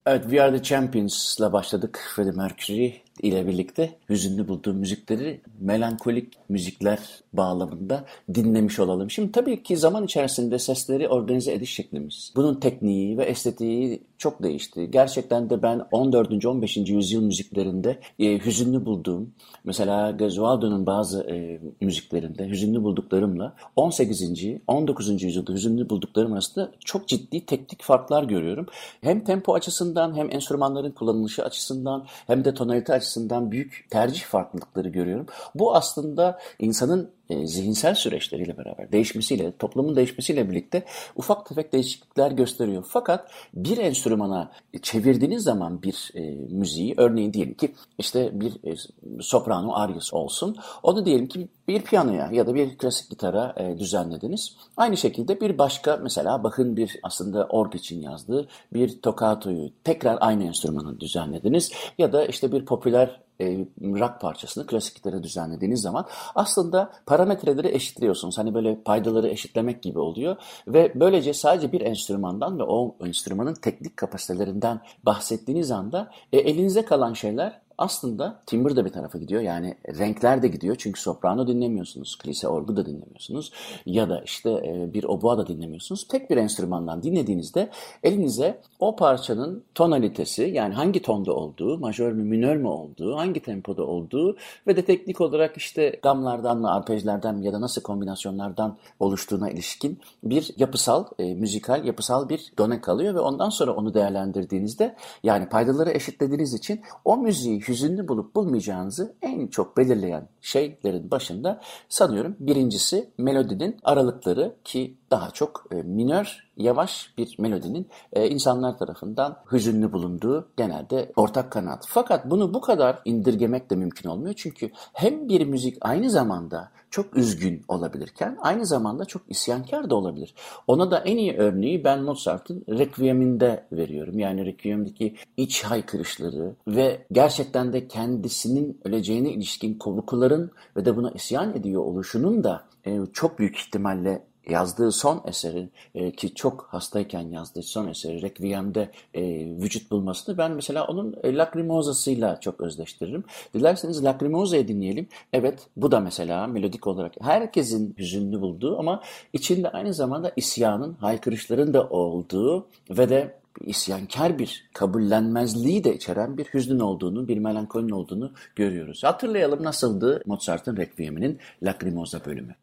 Evet 0.06 0.24
We 0.24 0.42
Are 0.42 0.58
The 0.58 0.64
Champions'la 0.64 1.54
başladık 1.54 2.00
Freddie 2.16 2.32
Mercury. 2.32 3.05
İle 3.22 3.48
birlikte 3.48 3.96
hüzünlü 4.10 4.48
bulduğum 4.48 4.78
müzikleri 4.78 5.42
melankolik 5.60 6.34
müzikler 6.50 7.00
bağlamında 7.34 8.06
dinlemiş 8.34 8.80
olalım. 8.80 9.12
Şimdi 9.12 9.32
tabii 9.32 9.64
ki 9.64 9.78
zaman 9.78 10.04
içerisinde 10.06 10.60
sesleri 10.60 11.10
organize 11.10 11.54
ediş 11.54 11.74
şeklimiz, 11.74 12.34
bunun 12.36 12.56
tekniği 12.56 13.18
ve 13.18 13.24
estetiği 13.24 14.04
çok 14.18 14.44
değişti. 14.44 14.92
Gerçekten 14.92 15.50
de 15.50 15.62
ben 15.62 15.86
14. 15.92 16.46
15. 16.46 16.78
yüzyıl 16.78 17.24
müziklerinde 17.24 18.00
e, 18.20 18.46
hüzünlü 18.46 18.86
bulduğum, 18.86 19.34
mesela 19.64 20.12
Gesualdo'nun 20.12 20.86
bazı 20.86 21.24
e, 21.24 21.60
müziklerinde 21.82 22.50
hüzünlü 22.50 22.84
bulduklarımla 22.84 23.56
18. 23.76 24.46
19. 24.68 25.24
yüzyılda 25.24 25.54
hüzünlü 25.54 25.90
bulduklarım 25.90 26.34
arasında 26.34 26.72
çok 26.86 27.08
ciddi 27.08 27.46
teknik 27.46 27.84
farklar 27.84 28.24
görüyorum. 28.24 28.66
Hem 29.02 29.24
tempo 29.24 29.54
açısından 29.54 30.16
hem 30.16 30.32
enstrümanların 30.32 30.92
kullanılışı 30.92 31.44
açısından 31.44 32.06
hem 32.28 32.46
de 32.46 32.54
tonalite 32.54 32.94
açısından 32.94 33.05
büyük 33.52 33.88
tercih 33.90 34.24
farklılıkları 34.24 34.90
görüyorum. 34.90 35.26
Bu 35.56 35.76
aslında 35.76 36.40
insanın 36.60 37.15
e, 37.30 37.48
zihinsel 37.48 37.96
süreçleriyle 37.96 38.58
beraber 38.58 38.92
değişmesiyle, 38.92 39.52
toplumun 39.58 39.96
değişmesiyle 39.96 40.50
birlikte 40.50 40.86
ufak 41.16 41.46
tefek 41.46 41.74
değişiklikler 41.74 42.32
gösteriyor. 42.32 42.86
Fakat 42.90 43.32
bir 43.54 43.78
enstrümana 43.78 44.52
çevirdiğiniz 44.82 45.44
zaman 45.44 45.82
bir 45.84 46.12
e, 46.16 46.22
müziği, 46.50 46.94
örneğin 46.98 47.34
diyelim 47.34 47.54
ki 47.54 47.74
işte 47.98 48.42
bir 48.42 48.52
e, 48.52 48.76
soprano 49.22 49.74
aryası 49.74 50.18
olsun, 50.18 50.56
onu 50.84 51.06
diyelim 51.06 51.28
ki 51.28 51.48
bir 51.68 51.82
piyanoya 51.82 52.30
ya 52.32 52.48
da 52.48 52.56
bir 52.56 52.78
klasik 52.78 53.10
gitara 53.10 53.56
e, 53.58 53.80
düzenlediniz. 53.80 54.56
Aynı 54.78 54.98
şekilde 54.98 55.42
bir 55.42 55.58
başka 55.58 55.98
mesela 55.98 56.44
bakın 56.44 56.78
bir 56.78 57.00
aslında 57.04 57.46
org 57.46 57.76
için 57.76 58.02
yazdığı 58.02 58.48
bir 58.74 59.02
tokatoyu 59.02 59.70
tekrar 59.84 60.18
aynı 60.22 60.44
enstrümanı 60.44 61.00
düzenlediniz 61.00 61.72
ya 61.98 62.14
da 62.14 62.26
işte 62.26 62.52
bir 62.52 62.66
popüler 62.66 63.25
e, 63.42 63.66
rock 63.82 64.22
parçasını 64.22 64.66
klasik 64.66 64.96
gitara 64.96 65.24
düzenlediğiniz 65.24 65.82
zaman 65.82 66.08
aslında 66.36 66.92
parametreleri 67.06 67.68
eşitliyorsunuz. 67.68 68.38
Hani 68.38 68.54
böyle 68.54 68.82
paydaları 68.82 69.28
eşitlemek 69.28 69.82
gibi 69.82 70.00
oluyor 70.00 70.36
ve 70.68 70.92
böylece 70.96 71.34
sadece 71.34 71.72
bir 71.72 71.82
enstrümandan 71.82 72.60
ve 72.60 72.64
o 72.64 72.96
enstrümanın 73.06 73.54
teknik 73.54 73.98
kapasitelerinden 73.98 74.80
bahsettiğiniz 75.04 75.72
anda 75.72 76.12
e, 76.34 76.38
elinize 76.38 76.86
kalan 76.86 77.14
şeyler 77.14 77.65
aslında 77.78 78.42
timbre 78.46 78.76
de 78.76 78.86
bir 78.86 78.90
tarafa 78.90 79.18
gidiyor. 79.18 79.42
Yani 79.42 79.76
renkler 79.88 80.42
de 80.42 80.48
gidiyor. 80.48 80.76
Çünkü 80.80 81.02
soprano 81.02 81.48
dinlemiyorsunuz. 81.48 82.18
Klise 82.18 82.48
orgu 82.48 82.78
da 82.78 82.86
dinlemiyorsunuz. 82.86 83.52
Ya 83.86 84.10
da 84.10 84.22
işte 84.26 84.50
e, 84.50 84.94
bir 84.94 85.04
obua 85.04 85.38
da 85.38 85.48
dinlemiyorsunuz. 85.48 86.08
Tek 86.08 86.30
bir 86.30 86.38
enstrümandan 86.38 87.04
dinlediğinizde 87.04 87.70
elinize 88.04 88.62
o 88.80 88.96
parçanın 88.96 89.64
tonalitesi 89.76 90.44
yani 90.44 90.74
hangi 90.74 91.02
tonda 91.02 91.34
olduğu, 91.34 91.80
majör 91.80 92.12
mü 92.12 92.24
minör 92.24 92.56
mü 92.56 92.68
olduğu, 92.68 93.16
hangi 93.16 93.40
tempoda 93.40 93.84
olduğu 93.84 94.38
ve 94.68 94.76
de 94.76 94.86
teknik 94.86 95.22
olarak 95.22 95.58
işte 95.58 96.00
gamlardan 96.04 96.58
mı, 96.58 96.72
arpejlerden 96.72 97.36
mi 97.36 97.46
ya 97.46 97.54
da 97.54 97.62
nasıl 97.62 97.82
kombinasyonlardan 97.82 98.78
oluştuğuna 99.00 99.50
ilişkin 99.50 100.00
bir 100.24 100.52
yapısal, 100.58 101.06
e, 101.20 101.34
müzikal, 101.34 101.86
yapısal 101.86 102.30
bir 102.30 102.52
done 102.58 102.82
kalıyor 102.82 103.16
ve 103.16 103.20
ondan 103.20 103.50
sonra 103.50 103.72
onu 103.76 103.94
değerlendirdiğinizde 103.94 104.96
yani 105.24 105.50
paydaları 105.50 105.92
eşitlediğiniz 105.92 106.54
için 106.54 106.82
o 107.06 107.18
müziği 107.18 107.60
hüzünlü 107.68 108.08
bulup 108.08 108.36
bulmayacağınızı 108.36 109.16
en 109.22 109.48
çok 109.48 109.78
belirleyen 109.78 110.28
şeylerin 110.42 111.12
başında 111.12 111.62
sanıyorum 111.90 112.36
birincisi 112.40 113.10
melodinin 113.18 113.78
aralıkları 113.84 114.56
ki 114.64 114.98
daha 115.12 115.32
çok 115.32 115.66
e, 115.72 115.76
minör, 115.76 116.46
yavaş 116.58 117.14
bir 117.18 117.36
melodinin 117.40 117.88
e, 118.14 118.28
insanlar 118.28 118.78
tarafından 118.78 119.38
hüzünlü 119.52 119.92
bulunduğu 119.94 120.48
genelde 120.58 121.12
ortak 121.16 121.52
kanaat. 121.52 121.86
Fakat 121.88 122.30
bunu 122.30 122.54
bu 122.54 122.62
kadar 122.62 123.00
indirgemek 123.06 123.70
de 123.70 123.76
mümkün 123.76 124.10
olmuyor. 124.10 124.34
Çünkü 124.38 124.70
hem 124.94 125.30
bir 125.30 125.46
müzik 125.46 125.78
aynı 125.82 126.10
zamanda 126.10 126.72
çok 126.90 127.18
üzgün 127.18 127.62
olabilirken 127.68 128.38
aynı 128.42 128.66
zamanda 128.66 129.06
çok 129.06 129.22
isyankar 129.30 129.90
da 129.90 129.96
olabilir. 129.96 130.36
Ona 130.68 130.92
da 130.92 131.00
en 131.00 131.18
iyi 131.18 131.38
örneği 131.38 131.84
ben 131.84 132.02
Mozart'ın 132.02 132.64
Requiem'inde 132.70 133.66
veriyorum. 133.72 134.20
Yani 134.20 134.46
Requiem'deki 134.46 135.16
iç 135.38 135.64
haykırışları 135.64 136.56
ve 136.68 137.06
gerçekten 137.12 137.74
de 137.74 137.88
kendisinin 137.88 138.82
öleceğine 138.84 139.32
ilişkin 139.32 139.74
korkuların 139.74 140.52
ve 140.78 140.86
de 140.86 140.96
buna 140.96 141.12
isyan 141.12 141.54
ediyor 141.54 141.82
oluşunun 141.82 142.44
da 142.44 142.64
e, 142.86 143.00
çok 143.14 143.40
büyük 143.40 143.58
ihtimalle 143.58 144.24
yazdığı 144.50 144.92
son 144.92 145.22
eseri 145.28 145.70
e, 145.96 146.12
ki 146.12 146.34
çok 146.34 146.68
hastayken 146.70 147.22
yazdığı 147.22 147.64
son 147.64 147.88
eseri 147.88 148.22
Requiem'de 148.22 148.92
e, 149.14 149.24
vücut 149.62 149.92
bulmasını 149.92 150.38
ben 150.38 150.52
mesela 150.52 150.88
onun 150.88 151.16
e, 151.24 151.36
Lacrimosa'sıyla 151.36 152.40
çok 152.40 152.62
özleştiririm. 152.62 153.24
Dilerseniz 153.54 154.04
Lacrimosa'yı 154.04 154.68
dinleyelim. 154.68 155.08
Evet 155.34 155.68
bu 155.78 155.92
da 155.92 156.00
mesela 156.00 156.48
melodik 156.48 156.88
olarak 156.88 157.14
herkesin 157.22 157.96
hüzünlü 157.98 158.42
bulduğu 158.42 158.80
ama 158.80 159.02
içinde 159.34 159.70
aynı 159.70 159.94
zamanda 159.94 160.32
isyanın, 160.36 160.94
haykırışların 160.94 161.74
da 161.74 161.90
olduğu 161.90 162.68
ve 162.90 163.10
de 163.10 163.40
isyankar 163.62 164.40
bir 164.40 164.70
kabullenmezliği 164.74 165.84
de 165.84 165.96
içeren 165.96 166.38
bir 166.38 166.46
hüznün 166.46 166.80
olduğunu, 166.80 167.28
bir 167.28 167.38
melankolin 167.38 167.90
olduğunu 167.90 168.32
görüyoruz. 168.56 169.04
Hatırlayalım 169.04 169.64
nasıldı 169.64 170.24
Mozart'ın 170.26 170.78
Requiem'inin 170.78 171.40
Lacrimosa 171.64 172.26
bölümü. 172.26 172.56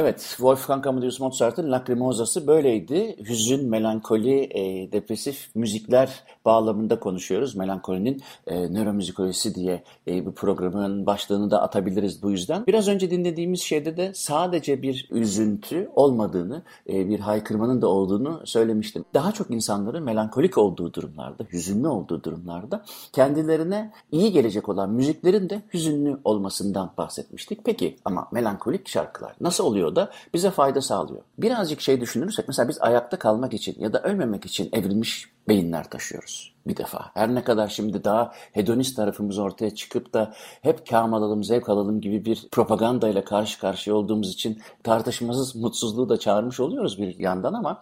Evet, 0.00 0.20
Wolfgang 0.20 0.86
Amadeus 0.86 1.20
Mozart'ın 1.20 1.72
Lacrimosa'sı 1.72 2.46
böyleydi. 2.46 3.16
Hüzün, 3.28 3.68
melankoli, 3.68 4.40
e, 4.40 4.92
depresif 4.92 5.50
müzikler 5.54 6.24
bağlamında 6.44 7.00
konuşuyoruz. 7.00 7.56
Melankolinin 7.56 8.22
e, 8.46 8.74
nöromüzikolojisi 8.74 9.54
diye 9.54 9.82
e, 10.08 10.26
bu 10.26 10.34
programın 10.34 11.06
başlığını 11.06 11.50
da 11.50 11.62
atabiliriz 11.62 12.22
bu 12.22 12.30
yüzden. 12.30 12.66
Biraz 12.66 12.88
önce 12.88 13.10
dinlediğimiz 13.10 13.60
şeyde 13.60 13.96
de 13.96 14.12
sadece 14.14 14.82
bir 14.82 15.08
üzüntü 15.10 15.90
olmadığını, 15.94 16.62
e, 16.88 17.08
bir 17.08 17.20
haykırmanın 17.20 17.82
da 17.82 17.88
olduğunu 17.88 18.40
söylemiştim. 18.44 19.04
Daha 19.14 19.32
çok 19.32 19.50
insanların 19.50 20.04
melankolik 20.04 20.58
olduğu 20.58 20.92
durumlarda, 20.94 21.44
hüzünlü 21.52 21.88
olduğu 21.88 22.24
durumlarda 22.24 22.84
kendilerine 23.12 23.92
iyi 24.12 24.32
gelecek 24.32 24.68
olan 24.68 24.90
müziklerin 24.90 25.50
de 25.50 25.62
hüzünlü 25.74 26.18
olmasından 26.24 26.90
bahsetmiştik. 26.98 27.64
Peki 27.64 27.96
ama 28.04 28.28
melankolik 28.32 28.88
şarkılar 28.88 29.32
nasıl 29.40 29.64
oluyor? 29.64 29.87
Oluyor 29.88 29.96
da 29.96 30.10
bize 30.34 30.50
fayda 30.50 30.80
sağlıyor. 30.80 31.22
Birazcık 31.38 31.80
şey 31.80 32.00
düşünürsek 32.00 32.48
mesela 32.48 32.68
biz 32.68 32.78
ayakta 32.80 33.18
kalmak 33.18 33.54
için 33.54 33.76
ya 33.78 33.92
da 33.92 34.02
ölmemek 34.02 34.44
için 34.44 34.68
evrilmiş 34.72 35.28
beyinler 35.48 35.90
taşıyoruz 35.90 36.54
bir 36.66 36.76
defa. 36.76 37.10
Her 37.14 37.34
ne 37.34 37.44
kadar 37.44 37.68
şimdi 37.68 38.04
daha 38.04 38.32
hedonist 38.52 38.96
tarafımız 38.96 39.38
ortaya 39.38 39.74
çıkıp 39.74 40.12
da 40.12 40.32
hep 40.62 40.86
kâm 40.86 41.14
alalım, 41.14 41.44
zevk 41.44 41.68
alalım 41.68 42.00
gibi 42.00 42.24
bir 42.24 42.48
propagandayla 42.50 43.24
karşı 43.24 43.60
karşıya 43.60 43.96
olduğumuz 43.96 44.32
için 44.32 44.58
tartışmasız 44.82 45.56
mutsuzluğu 45.56 46.08
da 46.08 46.18
çağırmış 46.18 46.60
oluyoruz 46.60 46.98
bir 46.98 47.18
yandan 47.18 47.54
ama 47.54 47.80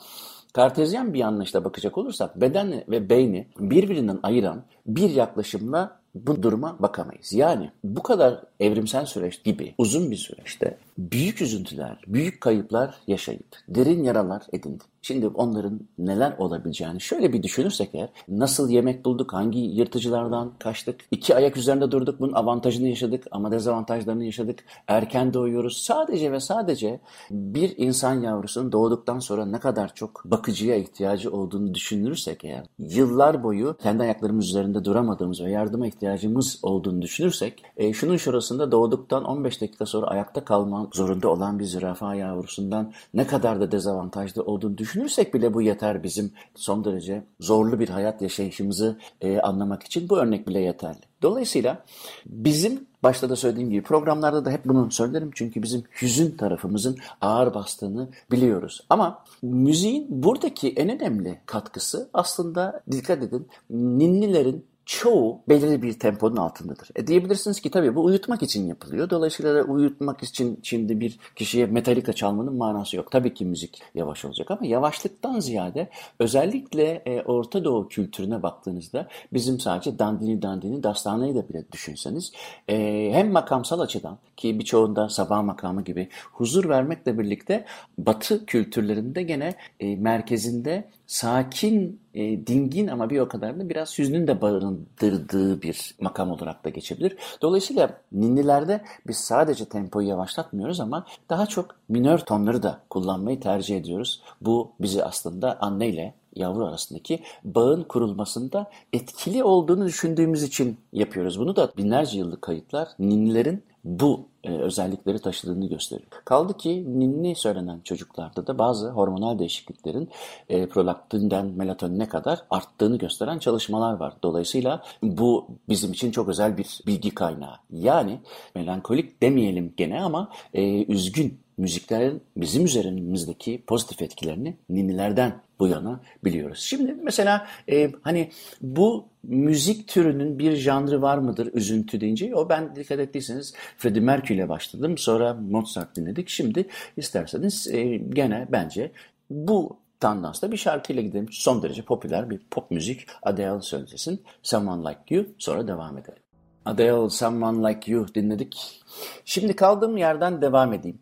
Kartezyen 0.57 1.15
bir 1.15 1.21
anlayışla 1.21 1.65
bakacak 1.65 1.99
olursak 1.99 2.41
beden 2.41 2.85
ve 2.89 3.11
beyni 3.11 3.47
birbirinden 3.59 4.19
ayıran 4.23 4.63
bir 4.87 5.11
yaklaşımla 5.11 6.01
bu 6.15 6.43
duruma 6.43 6.77
bakamayız. 6.79 7.33
Yani 7.33 7.71
bu 7.85 8.03
kadar 8.03 8.41
evrimsel 8.61 9.07
süreç 9.07 9.45
gibi 9.45 9.75
uzun 9.79 10.11
bir 10.11 10.17
süreçte 10.17 10.79
büyük 10.99 11.43
üzüntüler, 11.43 12.05
büyük 12.07 12.41
kayıplar 12.41 12.95
yaşayıp 13.07 13.57
derin 13.69 14.05
yaralar 14.05 14.43
edindik. 14.53 14.97
Şimdi 15.07 15.29
onların 15.29 15.81
neler 15.99 16.35
olabileceğini 16.38 17.00
şöyle 17.00 17.33
bir 17.33 17.43
düşünürsek 17.43 17.91
eğer 17.93 18.09
nasıl 18.29 18.71
yemek 18.71 19.05
bulduk, 19.05 19.33
hangi 19.33 19.59
yırtıcılardan 19.59 20.53
kaçtık, 20.59 21.00
iki 21.11 21.37
ayak 21.37 21.57
üzerinde 21.57 21.91
durduk, 21.91 22.21
bunun 22.21 22.33
avantajını 22.33 22.88
yaşadık 22.88 23.25
ama 23.31 23.53
dezavantajlarını 23.53 24.25
yaşadık, 24.25 24.65
erken 24.88 25.35
doğuyoruz. 25.35 25.76
Sadece 25.76 26.33
ve 26.33 26.41
sadece 26.41 27.00
bir 27.31 27.75
insan 27.76 28.21
yavrusunun 28.21 28.73
doğduktan 28.73 29.19
sonra 29.19 29.47
ne 29.47 29.61
kadar 29.61 29.95
çok 29.95 30.23
bakıcıya 30.25 30.76
ihtiyacı 30.76 31.33
olduğunu 31.33 31.75
düşünürsek 31.75 32.45
eğer, 32.45 32.65
yıllar 32.79 33.43
boyu 33.43 33.76
kendi 33.83 34.03
ayaklarımız 34.03 34.49
üzerinde 34.49 34.85
duramadığımız 34.85 35.41
ve 35.41 35.50
yardıma 35.50 35.87
ihtiyacımız 35.87 36.59
olduğunu 36.62 37.03
düşünürsek, 37.03 37.62
e, 37.76 37.93
şunun 37.93 38.17
şurasında 38.17 38.73
doğduktan 38.73 39.25
15 39.25 39.61
dakika 39.61 39.87
sonra 39.87 40.07
ayakta 40.07 40.45
kalmak 40.45 40.86
zorunda 40.95 41.28
olan 41.28 41.59
bir 41.59 41.64
zürafa 41.64 42.14
yavrusundan 42.14 42.93
ne 43.14 43.26
kadar 43.26 43.61
da 43.61 43.73
dezavantajlı 43.73 44.43
olduğunu 44.43 44.78
düşünürsek, 44.78 45.35
bile 45.35 45.55
bu 45.55 45.62
yeter 45.62 46.02
bizim 46.02 46.33
son 46.55 46.85
derece 46.85 47.25
zorlu 47.40 47.81
bir 47.81 47.88
hayat 47.88 48.23
yaşayışımızı 48.23 48.99
e, 49.21 49.40
anlamak 49.40 49.83
için. 49.83 50.09
Bu 50.09 50.19
örnek 50.19 50.49
bile 50.49 50.61
yeterli. 50.61 51.00
Dolayısıyla 51.23 51.85
bizim 52.26 52.87
başta 53.02 53.28
da 53.31 53.37
söylediğim 53.37 53.71
gibi 53.71 53.83
programlarda 53.83 54.45
da 54.45 54.50
hep 54.50 54.64
bunu 54.64 54.90
söylerim. 54.90 55.31
Çünkü 55.35 55.62
bizim 55.62 55.85
hüzün 56.02 56.37
tarafımızın 56.37 56.97
ağır 57.21 57.55
bastığını 57.55 58.09
biliyoruz. 58.33 58.81
Ama 58.90 59.25
müziğin 59.43 60.07
buradaki 60.09 60.69
en 60.69 60.88
önemli 60.88 61.40
katkısı 61.47 62.09
aslında 62.14 62.83
dikkat 62.90 63.23
edin 63.23 63.49
ninnilerin 63.71 64.66
çoğu 64.87 65.40
belirli 65.49 65.83
bir 65.83 65.99
temponun 65.99 66.37
altındadır. 66.37 66.88
E 66.97 67.07
diyebilirsiniz 67.07 67.61
ki 67.61 67.71
tabii 67.71 67.95
bu 67.95 68.05
uyutmak 68.05 68.43
için 68.43 68.66
yapılıyor. 68.66 69.11
Dolayısıyla 69.11 69.55
da 69.55 69.62
uyutmak 69.62 70.23
için 70.23 70.61
şimdi 70.62 71.00
bir 71.00 71.19
kişiye 71.37 71.66
metalika 71.66 72.12
çalmanın 72.12 72.57
manası 72.57 72.97
yok. 72.97 73.11
Tabii 73.11 73.35
ki 73.35 73.45
müzik 73.45 73.83
yavaş 73.95 74.25
olacak 74.25 74.50
ama 74.50 74.66
yavaşlıktan 74.66 75.40
ziyade 75.40 75.88
özellikle 76.19 77.02
e, 77.07 77.23
Orta 77.23 77.64
Doğu 77.64 77.88
kültürüne 77.88 78.43
baktığınızda 78.43 79.09
bizim 79.33 79.61
sadece 79.61 79.99
dandini 79.99 80.43
dandini 80.43 80.83
dastaneyi 80.83 81.35
de 81.35 81.49
bile 81.49 81.64
düşünseniz 81.73 82.33
e, 82.69 83.11
hem 83.12 83.33
makamsal 83.33 83.81
açıdan 83.81 84.19
ki 84.37 84.59
birçoğunda 84.59 85.09
sabah 85.09 85.43
makamı 85.43 85.85
gibi 85.85 86.09
huzur 86.33 86.69
vermekle 86.69 87.19
birlikte 87.19 87.64
Batı 87.99 88.47
kültürlerinde 88.47 89.23
gene 89.23 89.55
e, 89.81 89.97
merkezinde 89.97 90.88
sakin, 91.07 92.00
e, 92.17 92.47
dingin 92.47 92.87
ama 92.87 93.11
bir 93.11 93.21
o 93.21 93.29
kadar 93.29 93.61
da 93.61 93.69
biraz 93.69 93.99
hüznün 93.99 94.27
de 94.27 94.41
barındırdığı 94.41 95.63
bir 95.63 95.95
makam 96.01 96.31
olarak 96.31 96.65
da 96.65 96.69
geçebilir. 96.69 97.17
Dolayısıyla 97.43 98.01
ninnilerde 98.13 98.85
biz 99.07 99.17
sadece 99.17 99.65
tempoyu 99.65 100.09
yavaşlatmıyoruz 100.09 100.81
ama 100.81 101.07
daha 101.31 101.47
çok 101.47 101.75
minör 101.89 102.19
tonları 102.19 102.63
da 102.63 102.81
kullanmayı 102.91 103.41
tercih 103.41 103.77
ediyoruz. 103.77 104.23
Bu 104.41 104.73
bizi 104.81 105.05
aslında 105.05 105.59
anne 105.61 105.89
ile 105.89 106.15
yavru 106.37 106.67
arasındaki 106.67 107.21
bağın 107.45 107.83
kurulmasında 107.83 108.71
etkili 108.93 109.45
olduğunu 109.45 109.87
düşündüğümüz 109.87 110.43
için 110.43 110.79
yapıyoruz. 110.93 111.39
Bunu 111.39 111.57
da 111.57 111.73
binlerce 111.77 112.19
yıllık 112.19 112.43
kayıtlar 112.43 112.89
ninnilerin 112.99 113.63
bu 113.87 114.28
e, 114.45 114.50
özellikleri 114.50 115.19
taşıdığını 115.19 115.69
gösteriyor. 115.69 116.11
Kaldı 116.25 116.57
ki 116.57 117.00
ninni 117.00 117.37
söylenen 117.37 117.81
çocuklarda 117.81 118.47
da 118.47 118.59
bazı 118.59 118.90
hormonal 118.90 119.38
değişikliklerin 119.38 120.09
e, 120.49 120.66
prolaktinden 120.66 121.47
melatonine 121.47 122.09
kadar 122.09 122.38
arttığını 122.50 122.99
gösteren 122.99 123.38
çalışmalar 123.38 123.93
var. 123.93 124.14
Dolayısıyla 124.23 124.83
bu 125.02 125.47
bizim 125.69 125.93
için 125.93 126.11
çok 126.11 126.28
özel 126.28 126.59
bir 126.59 126.81
bilgi 126.87 127.11
kaynağı. 127.11 127.57
Yani 127.71 128.21
melankolik 128.55 129.23
demeyelim 129.23 129.75
gene 129.76 130.02
ama 130.02 130.28
e, 130.55 130.85
üzgün 130.85 131.46
müziklerin 131.59 132.23
bizim 132.37 132.65
üzerimizdeki 132.65 133.63
pozitif 133.67 134.03
etkilerini 134.03 134.57
ninnilerden 134.69 135.41
bu 135.59 135.69
yana 135.69 136.01
biliyoruz. 136.25 136.59
Şimdi 136.59 136.95
mesela 137.03 137.47
e, 137.71 137.93
hani 138.03 138.31
bu 138.61 139.09
müzik 139.23 139.89
türünün 139.89 140.39
bir 140.39 140.57
janrı 140.57 141.03
var 141.03 141.19
mıdır 141.19 141.51
üzüntü 141.55 142.01
deyince? 142.01 142.35
O 142.35 142.49
ben 142.49 142.77
dikkat 142.77 142.99
ettiyseniz 142.99 143.55
Freddie 143.79 144.01
Mercury 144.01 144.39
ile 144.39 144.49
başladım. 144.49 144.99
Sonra 144.99 145.35
Mozart 145.35 145.97
dinledik. 145.97 146.29
Şimdi 146.29 146.67
isterseniz 146.97 147.69
e, 147.69 147.97
gene 147.97 148.47
bence 148.53 148.93
bu 149.31 149.79
tandansta 150.01 150.53
bir 150.53 150.57
şarkıyla 150.57 151.03
gidelim. 151.03 151.29
Son 151.31 151.63
derece 151.63 151.83
popüler 151.83 152.31
bir 152.31 152.41
pop 152.51 152.71
müzik. 152.71 153.07
Adele 153.23 153.61
söylesin. 153.61 154.23
Someone 154.43 154.91
Like 154.91 155.15
You. 155.15 155.27
Sonra 155.39 155.69
devam 155.69 155.99
edelim. 155.99 156.23
Adele, 156.65 157.11
Someone 157.11 157.69
Like 157.69 157.93
You 157.93 158.07
dinledik. 158.15 158.83
Şimdi 159.25 159.57
kaldığım 159.57 159.97
yerden 159.97 160.43
devam 160.43 160.73
edeyim. 160.73 160.99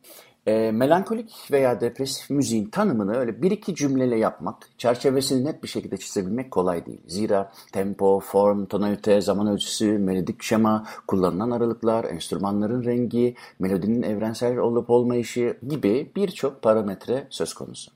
E, 0.46 0.70
melankolik 0.72 1.50
veya 1.50 1.80
depresif 1.80 2.30
müziğin 2.30 2.66
tanımını 2.66 3.16
öyle 3.16 3.42
bir 3.42 3.50
iki 3.50 3.74
cümleyle 3.74 4.16
yapmak, 4.16 4.56
çerçevesini 4.78 5.44
net 5.44 5.62
bir 5.62 5.68
şekilde 5.68 5.96
çizebilmek 5.96 6.50
kolay 6.50 6.86
değil. 6.86 7.00
Zira 7.06 7.52
tempo, 7.72 8.20
form, 8.20 8.66
tonalite, 8.66 9.20
zaman 9.20 9.46
ölçüsü, 9.46 9.98
melodik 9.98 10.42
şema, 10.42 10.86
kullanılan 11.06 11.50
aralıklar, 11.50 12.04
enstrümanların 12.04 12.84
rengi, 12.84 13.34
melodinin 13.58 14.02
evrensel 14.02 14.58
olup 14.58 14.90
olmayışı 14.90 15.56
gibi 15.68 16.12
birçok 16.16 16.62
parametre 16.62 17.26
söz 17.30 17.54
konusu. 17.54 17.90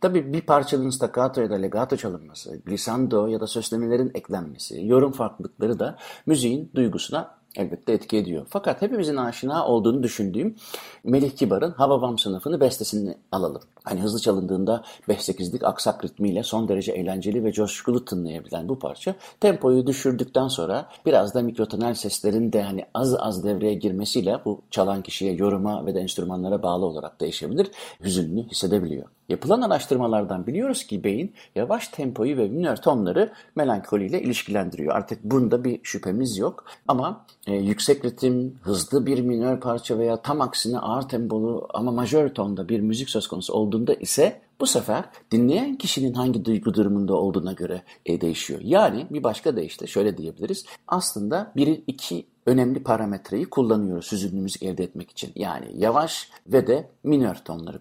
Tabii 0.00 0.32
bir 0.32 0.40
parçanın 0.40 0.90
staccato 0.90 1.40
ya 1.40 1.50
da 1.50 1.54
legato 1.54 1.96
çalınması, 1.96 2.56
glissando 2.66 3.26
ya 3.26 3.40
da 3.40 3.46
söslemelerin 3.46 4.10
eklenmesi, 4.14 4.86
yorum 4.86 5.12
farklılıkları 5.12 5.78
da 5.78 5.98
müziğin 6.26 6.70
duygusuna 6.74 7.43
elbette 7.56 7.92
etki 7.92 8.16
ediyor. 8.16 8.46
Fakat 8.48 8.82
hepimizin 8.82 9.16
aşina 9.16 9.66
olduğunu 9.66 10.02
düşündüğüm 10.02 10.56
Melih 11.04 11.30
Kibar'ın 11.30 11.70
Hababam 11.70 12.18
sınıfını 12.18 12.60
bestesini 12.60 13.14
alalım. 13.32 13.62
Hani 13.84 14.00
hızlı 14.00 14.20
çalındığında 14.20 14.82
5-8'lik 15.08 15.64
aksak 15.64 16.04
ritmiyle 16.04 16.42
son 16.42 16.68
derece 16.68 16.92
eğlenceli 16.92 17.44
ve 17.44 17.52
coşkulu 17.52 18.04
tınlayabilen 18.04 18.68
bu 18.68 18.78
parça 18.78 19.14
tempoyu 19.40 19.86
düşürdükten 19.86 20.48
sonra 20.48 20.88
biraz 21.06 21.34
da 21.34 21.42
mikrotonal 21.42 21.94
seslerin 21.94 22.52
de 22.52 22.62
hani 22.62 22.84
az 22.94 23.14
az 23.14 23.44
devreye 23.44 23.74
girmesiyle 23.74 24.40
bu 24.44 24.60
çalan 24.70 25.02
kişiye 25.02 25.32
yoruma 25.32 25.86
ve 25.86 25.94
de 25.94 26.00
enstrümanlara 26.00 26.62
bağlı 26.62 26.84
olarak 26.84 27.20
değişebilir. 27.20 27.70
Hüzünlü 28.00 28.42
hissedebiliyor. 28.48 29.06
Yapılan 29.28 29.62
araştırmalardan 29.62 30.46
biliyoruz 30.46 30.86
ki 30.86 31.04
beyin 31.04 31.34
yavaş 31.54 31.88
tempoyu 31.88 32.36
ve 32.36 32.48
minör 32.48 32.76
tonları 32.76 33.32
melankoliyle 33.56 34.22
ilişkilendiriyor. 34.22 34.94
Artık 34.94 35.24
bunda 35.24 35.64
bir 35.64 35.80
şüphemiz 35.82 36.38
yok. 36.38 36.64
Ama 36.88 37.26
e, 37.46 37.54
yüksek 37.54 38.04
ritim, 38.04 38.58
hızlı 38.62 39.06
bir 39.06 39.20
minör 39.20 39.60
parça 39.60 39.98
veya 39.98 40.16
tam 40.22 40.40
aksine 40.40 40.78
ağır 40.78 41.02
tempolu 41.02 41.68
ama 41.74 41.92
majör 41.92 42.28
tonda 42.28 42.68
bir 42.68 42.80
müzik 42.80 43.10
söz 43.10 43.28
konusu 43.28 43.52
olduğunda 43.52 43.94
ise 43.94 44.40
bu 44.64 44.68
sefer 44.68 45.04
dinleyen 45.30 45.76
kişinin 45.76 46.14
hangi 46.14 46.44
duygu 46.44 46.74
durumunda 46.74 47.14
olduğuna 47.14 47.52
göre 47.52 47.82
e, 48.06 48.20
değişiyor. 48.20 48.60
Yani 48.62 49.06
bir 49.10 49.22
başka 49.22 49.56
deyişle 49.56 49.86
şöyle 49.86 50.16
diyebiliriz. 50.16 50.64
Aslında 50.88 51.52
bir 51.56 51.82
iki 51.86 52.26
önemli 52.46 52.82
parametreyi 52.82 53.44
kullanıyoruz 53.44 54.12
hüzünlü 54.12 54.40
müzik 54.40 54.62
elde 54.62 54.84
etmek 54.84 55.10
için. 55.10 55.32
Yani 55.34 55.66
yavaş 55.74 56.30
ve 56.46 56.66
de 56.66 56.90
minör 57.04 57.34
tonları. 57.34 57.80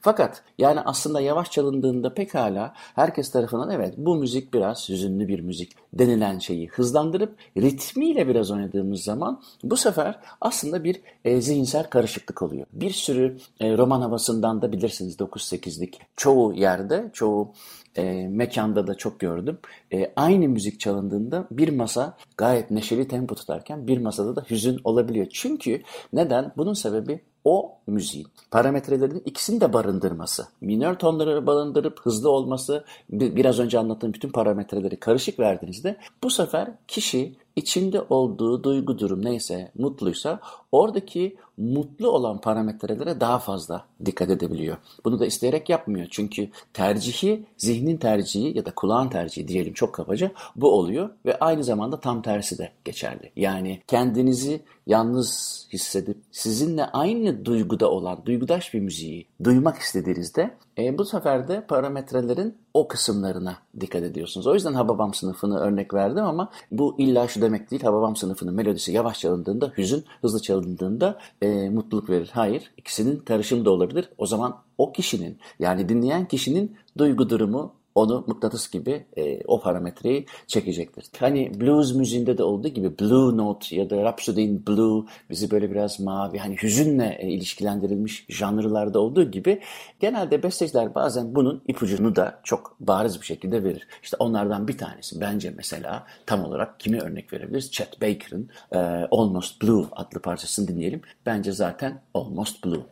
Fakat 0.00 0.42
yani 0.58 0.80
aslında 0.80 1.20
yavaş 1.20 1.50
çalındığında 1.50 2.14
pekala 2.14 2.74
herkes 2.76 3.30
tarafından 3.30 3.70
evet 3.70 3.94
bu 3.96 4.16
müzik 4.16 4.54
biraz 4.54 4.88
hüzünlü 4.88 5.28
bir 5.28 5.40
müzik 5.40 5.72
denilen 5.92 6.38
şeyi 6.38 6.68
hızlandırıp 6.68 7.36
ritmiyle 7.56 8.28
biraz 8.28 8.50
oynadığımız 8.50 9.02
zaman 9.02 9.42
bu 9.62 9.76
sefer 9.76 10.20
aslında 10.40 10.84
bir 10.84 11.00
e, 11.24 11.40
zihinsel 11.40 11.90
karışıklık 11.90 12.42
oluyor. 12.42 12.66
Bir 12.72 12.90
sürü 12.90 13.38
e, 13.60 13.76
roman 13.76 14.00
havasından 14.00 14.62
da 14.62 14.72
bilirsiniz 14.72 15.16
9-8'lik 15.16 16.00
çoğu 16.24 16.54
yerde, 16.54 17.10
çoğu 17.12 17.52
e, 17.96 18.28
mekanda 18.28 18.86
da 18.86 18.94
çok 18.94 19.20
gördüm. 19.20 19.58
E, 19.92 20.12
aynı 20.16 20.48
müzik 20.48 20.80
çalındığında 20.80 21.46
bir 21.50 21.68
masa 21.68 22.16
gayet 22.36 22.70
neşeli 22.70 23.08
tempo 23.08 23.34
tutarken 23.34 23.86
bir 23.86 23.98
masada 23.98 24.36
da 24.36 24.44
hüzün 24.50 24.80
olabiliyor. 24.84 25.26
Çünkü 25.32 25.82
neden? 26.12 26.52
Bunun 26.56 26.72
sebebi 26.72 27.20
o 27.44 27.72
müziğin 27.86 28.26
parametrelerin 28.50 29.22
ikisini 29.24 29.60
de 29.60 29.72
barındırması. 29.72 30.46
Minör 30.60 30.94
tonları 30.94 31.46
barındırıp 31.46 32.00
hızlı 32.00 32.30
olması, 32.30 32.84
biraz 33.10 33.58
önce 33.58 33.78
anlattığım 33.78 34.14
bütün 34.14 34.30
parametreleri 34.30 34.96
karışık 34.96 35.38
verdiğinizde 35.38 35.96
bu 36.22 36.30
sefer 36.30 36.68
kişi 36.88 37.34
içinde 37.56 38.02
olduğu 38.10 38.64
duygu 38.64 38.98
durum 38.98 39.24
neyse, 39.24 39.70
mutluysa 39.78 40.40
oradaki 40.72 41.36
mutlu 41.58 42.10
olan 42.10 42.40
parametrelere 42.40 43.20
daha 43.20 43.38
fazla 43.38 43.86
dikkat 44.04 44.30
edebiliyor. 44.30 44.76
Bunu 45.04 45.20
da 45.20 45.26
isteyerek 45.26 45.68
yapmıyor. 45.68 46.06
Çünkü 46.10 46.48
tercihi, 46.72 47.46
zihnin 47.56 47.96
tercihi 47.96 48.56
ya 48.56 48.66
da 48.66 48.74
kulağın 48.74 49.08
tercihi 49.08 49.48
diyelim 49.48 49.72
çok 49.72 49.94
kabaca 49.94 50.30
bu 50.56 50.72
oluyor 50.72 51.10
ve 51.26 51.38
aynı 51.38 51.64
zamanda 51.64 52.00
tam 52.00 52.22
tersi 52.22 52.58
de 52.58 52.72
geçerli. 52.84 53.32
Yani 53.36 53.82
kendinizi 53.86 54.60
yalnız 54.86 55.60
hissedip 55.72 56.16
sizinle 56.32 56.84
aynı 56.84 57.33
duyguda 57.44 57.90
olan, 57.90 58.26
duygudaş 58.26 58.74
bir 58.74 58.80
müziği 58.80 59.26
duymak 59.44 59.78
istediğinizde 59.78 60.54
e, 60.78 60.98
bu 60.98 61.04
sefer 61.04 61.48
de 61.48 61.66
parametrelerin 61.66 62.54
o 62.74 62.88
kısımlarına 62.88 63.56
dikkat 63.80 64.02
ediyorsunuz. 64.02 64.46
O 64.46 64.54
yüzden 64.54 64.72
Hababam 64.72 65.14
sınıfını 65.14 65.58
örnek 65.58 65.94
verdim 65.94 66.24
ama 66.24 66.50
bu 66.70 66.94
illa 66.98 67.28
şu 67.28 67.42
demek 67.42 67.70
değil. 67.70 67.82
Hababam 67.82 68.16
sınıfının 68.16 68.54
melodisi 68.54 68.92
yavaş 68.92 69.18
çalındığında 69.20 69.72
hüzün, 69.78 70.04
hızlı 70.20 70.42
çalındığında 70.42 71.18
e, 71.42 71.70
mutluluk 71.70 72.10
verir. 72.10 72.30
Hayır, 72.32 72.70
ikisinin 72.76 73.16
karışımı 73.16 73.64
da 73.64 73.70
olabilir. 73.70 74.08
O 74.18 74.26
zaman 74.26 74.56
o 74.78 74.92
kişinin 74.92 75.38
yani 75.58 75.88
dinleyen 75.88 76.28
kişinin 76.28 76.76
duygu 76.98 77.30
durumu 77.30 77.72
onu 77.94 78.24
mıknatıs 78.26 78.70
gibi 78.70 79.06
e, 79.16 79.40
o 79.44 79.60
parametreyi 79.60 80.26
çekecektir. 80.46 81.06
Hani 81.18 81.60
blues 81.60 81.94
müziğinde 81.94 82.38
de 82.38 82.42
olduğu 82.42 82.68
gibi 82.68 82.98
Blue 82.98 83.36
Note 83.36 83.76
ya 83.76 83.90
da 83.90 84.02
Rhapsody 84.02 84.48
Blue 84.66 85.04
bizi 85.30 85.50
böyle 85.50 85.70
biraz 85.70 86.00
mavi 86.00 86.38
hani 86.38 86.56
hüzünle 86.62 87.18
e, 87.20 87.28
ilişkilendirilmiş 87.28 88.26
janrlarda 88.28 89.00
olduğu 89.00 89.30
gibi 89.30 89.60
genelde 90.00 90.42
besteciler 90.42 90.94
bazen 90.94 91.34
bunun 91.34 91.62
ipucunu 91.68 92.16
da 92.16 92.40
çok 92.44 92.76
bariz 92.80 93.20
bir 93.20 93.26
şekilde 93.26 93.64
verir. 93.64 93.86
İşte 94.02 94.16
onlardan 94.18 94.68
bir 94.68 94.78
tanesi 94.78 95.20
bence 95.20 95.52
mesela 95.56 96.06
tam 96.26 96.44
olarak 96.44 96.80
kimi 96.80 97.00
örnek 97.00 97.32
verebiliriz? 97.32 97.72
Chet 97.72 98.02
Baker'ın 98.02 98.48
e, 98.72 98.78
Almost 99.10 99.62
Blue 99.62 99.86
adlı 99.92 100.20
parçasını 100.20 100.68
dinleyelim. 100.68 101.00
Bence 101.26 101.52
zaten 101.52 102.02
Almost 102.14 102.64
Blue. 102.64 102.82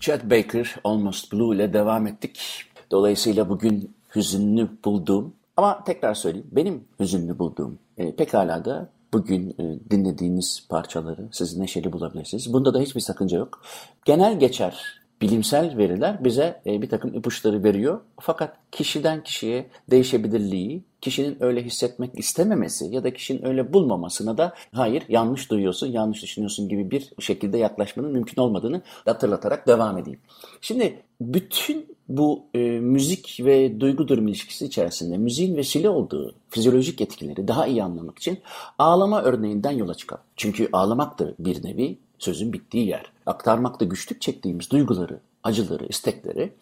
Chet 0.00 0.24
Baker 0.24 0.74
Almost 0.84 1.32
Blue 1.32 1.56
ile 1.56 1.72
devam 1.72 2.06
ettik. 2.06 2.64
Dolayısıyla 2.90 3.48
bugün 3.48 3.94
hüzünlü 4.14 4.68
bulduğum 4.84 5.34
ama 5.56 5.84
tekrar 5.84 6.14
söyleyeyim 6.14 6.46
benim 6.52 6.84
hüzünlü 7.00 7.38
bulduğum 7.38 7.78
e, 7.98 8.16
pekala 8.16 8.64
da 8.64 8.88
bugün 9.12 9.50
e, 9.50 9.90
dinlediğiniz 9.90 10.66
parçaları 10.68 11.28
siz 11.32 11.56
neşeli 11.56 11.92
bulabilirsiniz. 11.92 12.52
Bunda 12.52 12.74
da 12.74 12.80
hiçbir 12.80 13.00
sakınca 13.00 13.38
yok. 13.38 13.62
Genel 14.04 14.38
geçer 14.38 15.04
bilimsel 15.20 15.76
veriler 15.76 16.24
bize 16.24 16.60
e, 16.66 16.82
bir 16.82 16.88
takım 16.88 17.14
ipuçları 17.14 17.64
veriyor. 17.64 18.00
Fakat 18.20 18.56
kişiden 18.72 19.22
kişiye 19.22 19.66
değişebilirliği, 19.90 20.84
kişinin 21.00 21.36
öyle 21.40 21.62
hissetmek 21.62 22.18
istememesi 22.18 22.84
ya 22.84 23.04
da 23.04 23.12
kişinin 23.12 23.46
öyle 23.46 23.72
bulmamasına 23.72 24.38
da 24.38 24.54
hayır 24.72 25.04
yanlış 25.08 25.50
duyuyorsun, 25.50 25.86
yanlış 25.86 26.22
düşünüyorsun 26.22 26.68
gibi 26.68 26.90
bir 26.90 27.12
şekilde 27.18 27.58
yaklaşmanın 27.58 28.12
mümkün 28.12 28.42
olmadığını 28.42 28.82
hatırlatarak 29.04 29.66
devam 29.66 29.98
edeyim. 29.98 30.20
Şimdi 30.60 31.02
bütün 31.20 31.93
bu 32.08 32.44
e, 32.54 32.58
müzik 32.80 33.40
ve 33.44 33.80
duygu 33.80 34.08
durum 34.08 34.28
ilişkisi 34.28 34.66
içerisinde 34.66 35.18
müziğin 35.18 35.56
vesile 35.56 35.88
olduğu 35.88 36.34
fizyolojik 36.48 37.00
etkileri 37.00 37.48
daha 37.48 37.66
iyi 37.66 37.82
anlamak 37.82 38.18
için 38.18 38.38
ağlama 38.78 39.22
örneğinden 39.22 39.70
yola 39.70 39.94
çıkalım. 39.94 40.22
Çünkü 40.36 40.68
ağlamak 40.72 41.18
da 41.18 41.32
bir 41.38 41.64
nevi 41.64 41.98
sözün 42.18 42.52
bittiği 42.52 42.86
yer. 42.86 43.12
Aktarmakta 43.26 43.84
güçlük 43.84 44.20
çektiğimiz 44.20 44.70
duyguları, 44.70 45.20
acıları, 45.42 45.86
istekleri 45.86 46.52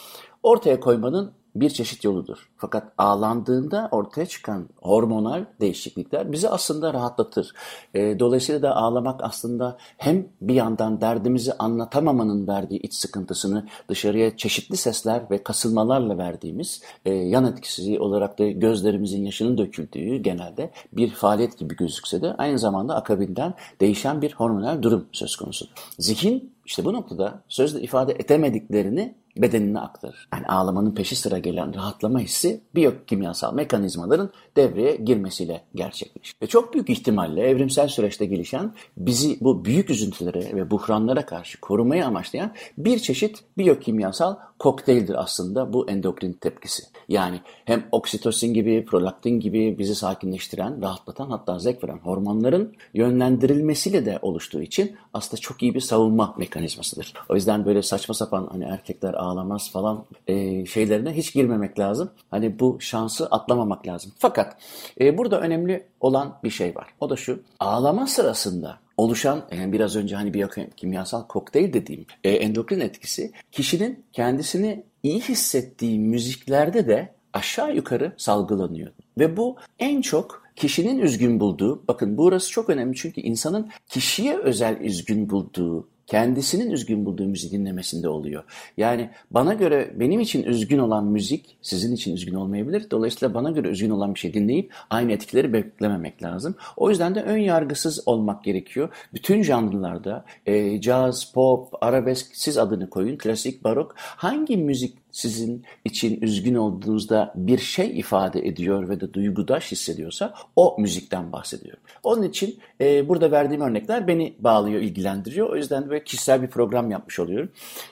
ortaya 0.43 0.81
koymanın 0.81 1.33
bir 1.55 1.71
çeşit 1.71 2.05
yoludur. 2.05 2.49
Fakat 2.57 2.93
ağlandığında 2.99 3.89
ortaya 3.91 4.27
çıkan 4.27 4.69
hormonal 4.83 5.45
değişiklikler 5.61 6.33
bizi 6.33 6.49
aslında 6.49 6.95
rahatlatır. 6.95 7.53
E, 7.95 8.19
dolayısıyla 8.19 8.63
da 8.63 8.77
ağlamak 8.77 9.25
aslında 9.25 9.77
hem 9.97 10.27
bir 10.41 10.55
yandan 10.55 11.01
derdimizi 11.01 11.53
anlatamamanın 11.53 12.47
verdiği 12.47 12.81
iç 12.81 12.95
sıkıntısını 12.95 13.67
dışarıya 13.89 14.37
çeşitli 14.37 14.77
sesler 14.77 15.23
ve 15.31 15.43
kasılmalarla 15.43 16.19
verdiğimiz 16.19 16.83
e, 17.05 17.11
yan 17.11 17.47
etkisi 17.47 18.01
olarak 18.01 18.39
da 18.39 18.51
gözlerimizin 18.51 19.25
yaşının 19.25 19.59
döküldüğü 19.59 20.17
genelde 20.17 20.71
bir 20.93 21.11
faaliyet 21.11 21.59
gibi 21.59 21.77
gözükse 21.77 22.23
de 22.23 22.35
aynı 22.35 22.59
zamanda 22.59 22.95
akabinden 22.95 23.55
değişen 23.81 24.23
bir 24.23 24.33
hormonal 24.33 24.83
durum 24.83 25.07
söz 25.13 25.37
konusudur. 25.37 25.73
Zihin 25.99 26.53
işte 26.67 26.85
bu 26.85 26.93
noktada 26.93 27.43
sözle 27.49 27.81
ifade 27.81 28.13
edemediklerini 28.13 29.15
bedenine 29.37 29.81
aktarır. 29.81 30.29
Yani 30.35 30.47
ağlamanın 30.47 30.95
peşi 30.95 31.17
sıra 31.17 31.39
gelen 31.39 31.75
rahatlama 31.75 32.21
hissi 32.21 32.61
biyokimyasal 32.75 33.55
mekanizmaların 33.55 34.31
devreye 34.57 34.97
girmesiyle 34.97 35.65
gerçekleşir. 35.75 36.35
Ve 36.43 36.47
çok 36.47 36.75
büyük 36.75 36.91
ihtimalle 36.91 37.41
evrimsel 37.41 37.89
süreçte 37.89 38.27
gelişen 38.27 38.75
bizi 38.97 39.39
bu 39.41 39.65
büyük 39.65 39.91
üzüntülere 39.91 40.57
ve 40.57 40.71
buhranlara 40.71 41.27
karşı 41.27 41.61
korumayı 41.61 42.07
amaçlayan 42.07 42.53
bir 42.79 42.99
çeşit 42.99 43.45
biyokimyasal 43.59 44.37
kokteyldir 44.63 45.23
aslında 45.23 45.73
bu 45.73 45.91
endokrin 45.91 46.33
tepkisi. 46.33 46.83
Yani 47.09 47.41
hem 47.65 47.85
oksitosin 47.93 48.55
gibi, 48.55 48.85
prolaktin 48.85 49.41
gibi 49.41 49.79
bizi 49.79 49.95
sakinleştiren, 49.95 50.83
rahatlatan 50.83 51.31
hatta 51.31 51.59
zevk 51.59 51.85
veren 51.85 51.99
hormonların 51.99 52.75
yönlendirilmesiyle 52.95 54.07
de 54.07 54.19
oluştuğu 54.23 54.63
için 54.63 54.97
aslında 55.15 55.41
çok 55.41 55.63
iyi 55.63 55.75
bir 55.75 55.81
savunma 55.81 56.35
mekanizmasıdır. 56.39 57.15
O 57.29 57.35
yüzden 57.35 57.65
böyle 57.65 57.83
saçma 57.83 58.15
sapan 58.15 58.49
hani 58.53 58.65
erkekler 58.65 59.15
ağlamaz 59.15 59.71
falan 59.73 60.05
e, 60.27 60.67
şeylerine 60.67 61.17
hiç 61.17 61.35
girmemek 61.35 61.79
lazım. 61.79 62.11
Hani 62.31 62.59
bu 62.59 62.81
şansı 62.81 63.27
atlamamak 63.27 63.87
lazım. 63.87 64.13
Fakat 64.19 64.57
e, 65.01 65.19
burada 65.19 65.41
önemli 65.41 65.87
olan 66.01 66.39
bir 66.45 66.51
şey 66.51 66.75
var. 66.75 66.87
O 67.01 67.11
da 67.11 67.17
şu. 67.17 67.43
Ağlama 67.61 68.07
sırasında 68.07 68.79
oluşan 69.03 69.45
yani 69.57 69.73
biraz 69.73 69.97
önce 69.97 70.17
hani 70.17 70.35
bir 70.35 70.47
kimyasal 70.77 71.27
kokteyl 71.27 71.73
dediğim 71.73 72.07
e, 72.25 72.31
endokrin 72.31 72.81
etkisi 72.81 73.33
kişinin 73.53 74.05
kendisini 74.13 74.85
iyi 75.03 75.21
hissettiği 75.21 75.99
müziklerde 75.99 76.89
de 76.89 77.15
aşağı 77.33 77.75
yukarı 77.77 78.13
salgılanıyor. 78.17 78.93
Ve 79.19 79.37
bu 79.37 79.57
en 79.79 80.01
çok 80.01 80.43
kişinin 80.57 80.99
üzgün 80.99 81.41
bulduğu, 81.41 81.83
bakın 81.89 82.19
burası 82.19 82.51
çok 82.51 82.71
önemli 82.71 82.97
çünkü 82.97 83.21
insanın 83.21 83.71
kişiye 83.89 84.39
özel 84.39 84.81
üzgün 84.81 85.31
bulduğu 85.31 85.89
kendisinin 86.13 86.71
üzgün 86.71 87.07
bulduğu 87.07 87.27
müziği 87.27 87.53
dinlemesinde 87.53 88.09
oluyor. 88.09 88.45
Yani 88.77 89.11
bana 89.31 89.55
göre 89.55 89.93
benim 89.95 90.21
için 90.21 90.43
üzgün 90.43 90.79
olan 90.79 91.05
müzik 91.05 91.57
sizin 91.63 91.95
için 91.95 92.15
üzgün 92.15 92.35
olmayabilir. 92.35 92.91
Dolayısıyla 92.91 93.35
bana 93.35 93.51
göre 93.51 93.69
üzgün 93.69 93.91
olan 93.91 94.15
bir 94.15 94.21
şey 94.21 94.35
dinleyip 94.35 94.73
aynı 94.91 95.13
etkileri 95.13 95.53
beklememek 95.53 96.23
lazım. 96.23 96.55
O 96.77 96.91
yüzden 96.91 97.15
de 97.15 97.23
ön 97.23 97.37
yargısız 97.37 98.09
olmak 98.09 98.45
gerekiyor. 98.45 98.89
Bütün 99.15 99.43
janrlarda 99.43 100.25
e, 100.47 100.81
caz, 100.81 101.33
pop, 101.33 101.69
arabesk 101.81 102.27
siz 102.37 102.59
adını 102.59 102.91
koyun, 102.91 103.17
klasik, 103.17 103.65
barok 103.65 103.95
hangi 103.97 104.57
müzik 104.57 105.02
sizin 105.13 105.65
için 105.85 106.21
üzgün 106.21 106.55
olduğunuzda 106.55 107.33
bir 107.37 107.59
şey 107.59 107.99
ifade 107.99 108.47
ediyor 108.49 108.89
ve 108.89 109.01
de 109.01 109.13
duygudaş 109.13 109.73
hissediyorsa 109.73 110.35
o 110.57 110.77
müzikten 110.79 111.33
bahsediyorum. 111.33 111.83
Onun 112.03 112.23
için 112.23 112.59
e, 112.81 113.09
burada 113.09 113.31
verdiğim 113.31 113.63
örnekler 113.63 114.09
beni 114.09 114.35
bağlıyor, 114.39 114.81
ilgilendiriyor. 114.81 115.51
O 115.51 115.57
yüzden 115.57 115.91
de 115.91 116.05
kişisel 116.05 116.43
bir 116.43 116.49
program 116.49 116.91
yapmış 116.91 117.21
oluyorum. 117.21 117.51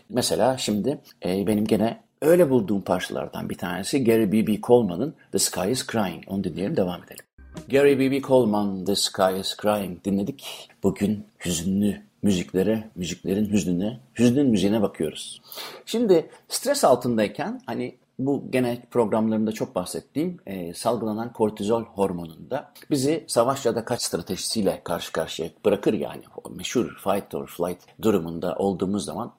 Mesela 0.08 0.58
şimdi 0.58 0.98
e, 1.24 1.46
benim 1.46 1.64
gene 1.64 2.00
öyle 2.22 2.50
bulduğum 2.50 2.80
parçalardan 2.80 3.50
bir 3.50 3.58
tanesi 3.58 4.04
Gary 4.04 4.32
B.B. 4.32 4.60
Coleman'ın 4.60 5.14
The 5.32 5.38
Sky 5.38 5.70
is 5.70 5.86
Crying. 5.86 6.24
Onu 6.26 6.44
dinleyelim, 6.44 6.76
devam 6.76 7.04
edelim. 7.04 7.24
Gary 7.68 7.98
B.B. 7.98 8.20
Coleman, 8.20 8.84
The 8.84 8.96
Sky 8.96 9.40
is 9.40 9.56
Crying 9.62 10.04
dinledik. 10.04 10.68
Bugün 10.82 11.24
hüzünlü 11.44 12.09
müziklere, 12.22 12.90
müziklerin 12.94 13.50
hüznüne, 13.52 14.00
hüznün 14.18 14.46
müziğine 14.46 14.82
bakıyoruz. 14.82 15.42
Şimdi 15.86 16.30
stres 16.48 16.84
altındayken 16.84 17.60
hani 17.66 17.98
bu 18.18 18.50
gene 18.50 18.82
programlarında 18.90 19.52
çok 19.52 19.74
bahsettiğim 19.74 20.40
e, 20.46 20.74
salgılanan 20.74 21.32
kortizol 21.32 21.82
hormonunda 21.82 22.72
bizi 22.90 23.24
savaş 23.28 23.66
ya 23.66 23.74
da 23.74 23.84
kaç 23.84 24.02
stratejisiyle 24.02 24.80
karşı 24.84 25.12
karşıya 25.12 25.48
bırakır 25.64 25.92
yani 25.92 26.22
o 26.44 26.50
meşhur 26.50 26.96
fight 27.04 27.34
or 27.34 27.46
flight 27.46 27.78
durumunda 28.02 28.56
olduğumuz 28.56 29.04
zaman 29.04 29.32